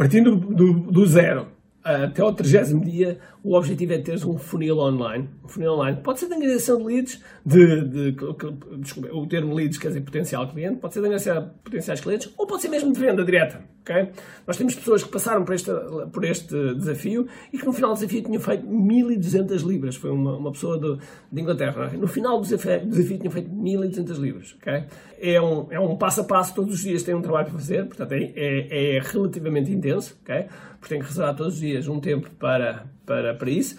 partindo 0.00 0.34
do, 0.34 0.72
do, 0.72 1.06
zero, 1.06 1.48
até 1.82 2.20
ao 2.20 2.32
30 2.32 2.78
dia, 2.80 3.18
o 3.42 3.54
objetivo 3.54 3.94
é 3.94 3.98
teres 3.98 4.24
um 4.24 4.36
funil 4.36 4.78
online. 4.78 5.28
Um 5.42 5.48
funil 5.48 5.72
online 5.72 5.98
pode 6.02 6.20
ser 6.20 6.28
de 6.28 6.34
angariação 6.34 6.78
de 6.78 6.84
leads, 6.84 7.22
de, 7.44 7.80
de, 7.82 8.12
de, 8.12 8.76
desculpa, 8.78 9.08
o 9.14 9.26
termo 9.26 9.54
leads 9.54 9.78
quer 9.78 9.88
dizer 9.88 10.02
potencial 10.02 10.46
cliente, 10.48 10.76
pode 10.76 10.94
ser 10.94 11.00
de 11.00 11.06
angariação 11.06 11.42
de 11.42 11.50
potenciais 11.64 12.00
clientes, 12.00 12.32
ou 12.36 12.46
pode 12.46 12.62
ser 12.62 12.68
mesmo 12.68 12.92
de 12.92 13.00
venda 13.00 13.24
direta. 13.24 13.62
Okay? 13.80 14.10
Nós 14.46 14.56
temos 14.58 14.74
pessoas 14.74 15.02
que 15.02 15.10
passaram 15.10 15.42
por 15.44 15.54
este, 15.54 15.70
por 16.12 16.24
este 16.24 16.74
desafio 16.74 17.26
e 17.52 17.58
que 17.58 17.64
no 17.64 17.72
final 17.72 17.92
do 17.92 17.94
desafio 17.94 18.22
tinham 18.22 18.40
feito 18.40 18.66
1200 18.66 19.62
libras. 19.62 19.96
Foi 19.96 20.10
uma, 20.10 20.36
uma 20.36 20.52
pessoa 20.52 20.78
do, 20.78 20.98
de 21.32 21.40
Inglaterra. 21.40 21.90
É? 21.92 21.96
No 21.96 22.06
final 22.06 22.38
do 22.38 22.42
desafio, 22.42 22.86
desafio 22.86 23.18
tinham 23.18 23.32
feito 23.32 23.50
1200 23.50 24.18
libras. 24.18 24.54
Okay? 24.60 24.84
É, 25.18 25.40
um, 25.40 25.66
é 25.70 25.80
um 25.80 25.96
passo 25.96 26.20
a 26.20 26.24
passo, 26.24 26.54
todos 26.54 26.74
os 26.74 26.80
dias 26.80 27.02
tem 27.02 27.14
um 27.14 27.22
trabalho 27.22 27.46
para 27.46 27.58
fazer, 27.58 27.86
portanto 27.86 28.12
é, 28.12 28.32
é, 28.36 28.96
é 28.96 29.00
relativamente 29.00 29.72
intenso, 29.72 30.18
okay? 30.22 30.46
porque 30.78 30.94
tem 30.94 31.00
que 31.00 31.06
reservar 31.06 31.36
todos 31.36 31.54
os 31.54 31.60
dias 31.60 31.69
um 31.88 32.00
tempo 32.00 32.30
para, 32.38 32.86
para, 33.04 33.34
para 33.34 33.50
isso, 33.50 33.78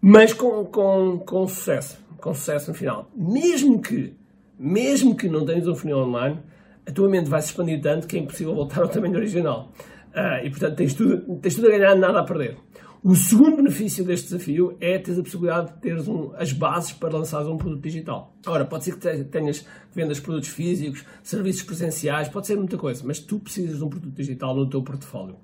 mas 0.00 0.32
com, 0.32 0.64
com, 0.64 1.18
com 1.18 1.46
sucesso. 1.46 1.98
Com 2.18 2.34
sucesso 2.34 2.70
no 2.70 2.76
final. 2.76 3.10
Mesmo 3.16 3.80
que, 3.80 4.14
mesmo 4.58 5.16
que 5.16 5.28
não 5.28 5.44
tenhas 5.44 5.66
um 5.66 5.74
funil 5.74 5.98
online, 5.98 6.38
a 6.86 6.92
tua 6.92 7.08
mente 7.08 7.28
vai 7.28 7.40
se 7.40 7.48
expandir 7.48 7.80
tanto 7.80 8.06
que 8.06 8.16
é 8.16 8.20
impossível 8.20 8.54
voltar 8.54 8.82
ao 8.82 8.88
tamanho 8.88 9.16
original. 9.16 9.72
Uh, 10.10 10.44
e 10.44 10.50
portanto 10.50 10.76
tens 10.76 10.94
tudo, 10.94 11.36
tens 11.36 11.54
tudo 11.54 11.68
a 11.68 11.70
ganhar, 11.70 11.94
nada 11.94 12.20
a 12.20 12.24
perder. 12.24 12.56
O 13.02 13.14
segundo 13.14 13.56
benefício 13.56 14.04
deste 14.04 14.26
desafio 14.30 14.76
é 14.78 14.98
teres 14.98 15.18
a 15.18 15.22
possibilidade 15.22 15.72
de 15.72 15.80
teres 15.80 16.06
um, 16.06 16.32
as 16.36 16.52
bases 16.52 16.92
para 16.92 17.16
lançares 17.16 17.48
um 17.48 17.56
produto 17.56 17.80
digital. 17.80 18.36
Ora, 18.46 18.66
pode 18.66 18.84
ser 18.84 18.98
que 18.98 19.24
tenhas 19.24 19.64
vendas 19.94 20.20
produtos 20.20 20.50
físicos, 20.50 21.06
serviços 21.22 21.62
presenciais, 21.62 22.28
pode 22.28 22.46
ser 22.46 22.56
muita 22.56 22.76
coisa, 22.76 23.02
mas 23.06 23.18
tu 23.18 23.38
precisas 23.38 23.78
de 23.78 23.84
um 23.84 23.88
produto 23.88 24.14
digital 24.14 24.54
no 24.54 24.68
teu 24.68 24.82
portfólio. 24.82 25.36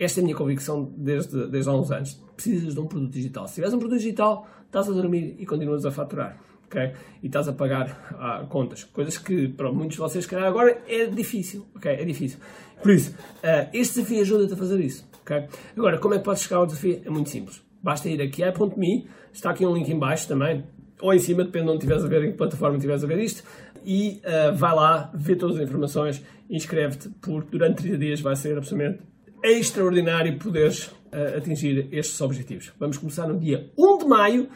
Esta 0.00 0.18
é 0.18 0.22
a 0.22 0.24
minha 0.24 0.36
convicção 0.36 0.92
desde, 0.96 1.46
desde 1.48 1.70
há 1.70 1.74
uns 1.74 1.92
anos. 1.92 2.14
Precisas 2.34 2.74
de 2.74 2.80
um 2.80 2.86
produto 2.86 3.12
digital. 3.12 3.46
Se 3.46 3.54
tiveres 3.54 3.74
um 3.74 3.78
produto 3.78 3.98
digital, 3.98 4.48
estás 4.64 4.88
a 4.88 4.92
dormir 4.92 5.36
e 5.38 5.46
continuas 5.46 5.84
a 5.84 5.90
faturar 5.92 6.40
okay? 6.70 6.92
E 7.22 7.26
estás 7.26 7.48
a 7.48 7.52
pagar 7.52 8.16
ah, 8.18 8.46
contas. 8.48 8.84
Coisas 8.84 9.18
que 9.18 9.48
para 9.48 9.70
muitos 9.72 9.96
de 9.96 9.98
vocês, 9.98 10.24
calhar, 10.24 10.46
agora 10.46 10.80
é 10.86 11.06
difícil, 11.06 11.66
ok? 11.74 11.90
É 11.90 12.04
difícil. 12.04 12.38
Por 12.80 12.92
isso, 12.92 13.10
uh, 13.10 13.68
este 13.74 13.96
desafio 13.96 14.22
ajuda-te 14.22 14.54
a 14.54 14.56
fazer 14.56 14.80
isso, 14.80 15.06
ok? 15.20 15.44
Agora, 15.76 15.98
como 15.98 16.14
é 16.14 16.18
que 16.18 16.24
podes 16.24 16.42
chegar 16.42 16.58
ao 16.58 16.66
desafio? 16.66 17.02
É 17.04 17.10
muito 17.10 17.28
simples. 17.28 17.62
Basta 17.82 18.08
ir 18.08 18.22
aqui 18.22 18.42
a 18.42 18.48
i.me, 18.48 19.08
está 19.32 19.50
aqui 19.50 19.66
um 19.66 19.74
link 19.74 19.90
em 19.90 19.98
baixo 19.98 20.26
também, 20.28 20.64
ou 21.00 21.12
em 21.12 21.18
cima, 21.18 21.44
depende 21.44 21.64
de 21.64 21.70
onde 21.70 21.78
estiveres 21.78 22.04
a 22.04 22.08
ver, 22.08 22.24
em 22.24 22.30
que 22.30 22.38
plataforma 22.38 22.76
estiveres 22.76 23.04
a 23.04 23.06
ver 23.06 23.18
isto, 23.18 23.42
e 23.84 24.22
uh, 24.24 24.54
vai 24.54 24.74
lá, 24.74 25.10
vê 25.12 25.36
todas 25.36 25.56
as 25.56 25.62
informações, 25.62 26.22
inscreve-te, 26.48 27.08
porque 27.20 27.50
durante 27.50 27.82
30 27.82 27.98
dias 27.98 28.20
vai 28.20 28.36
ser 28.36 28.56
absolutamente 28.56 29.09
extraordinário 29.42 30.38
poderes 30.38 30.86
uh, 30.86 31.36
atingir 31.36 31.88
estes 31.92 32.20
objetivos. 32.20 32.72
Vamos 32.78 32.98
começar 32.98 33.26
no 33.26 33.38
dia 33.38 33.70
1 33.76 33.98
de 33.98 34.04
maio, 34.06 34.48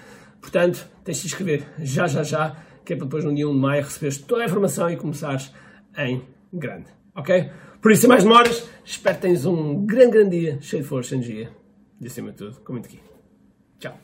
Portanto, 0.44 0.86
tens 1.02 1.20
de 1.20 1.26
inscrever 1.26 1.66
já, 1.78 2.06
já, 2.06 2.22
já, 2.22 2.62
que 2.84 2.92
é 2.92 2.96
para 2.96 3.06
depois 3.06 3.24
no 3.24 3.34
dia 3.34 3.48
1 3.48 3.52
de 3.54 3.58
maio 3.58 3.82
receberes 3.82 4.18
toda 4.18 4.42
a 4.42 4.44
informação 4.44 4.90
e 4.90 4.96
começares 4.96 5.50
em 5.96 6.22
grande. 6.52 6.90
Ok? 7.16 7.50
Por 7.80 7.90
isso, 7.90 8.02
sem 8.02 8.10
mais 8.10 8.24
demoras, 8.24 8.68
espero 8.84 9.16
que 9.16 9.22
tenhas 9.22 9.46
um 9.46 9.86
grande, 9.86 10.10
grande 10.10 10.38
dia, 10.38 10.58
cheio 10.60 10.82
de 10.82 10.88
força, 10.88 11.14
energia 11.14 11.50
e 11.98 12.06
acima 12.06 12.30
de 12.30 12.36
tudo, 12.36 12.60
com 12.60 12.74
muito 12.74 12.86
aqui. 12.86 13.00
Tchau. 13.78 13.98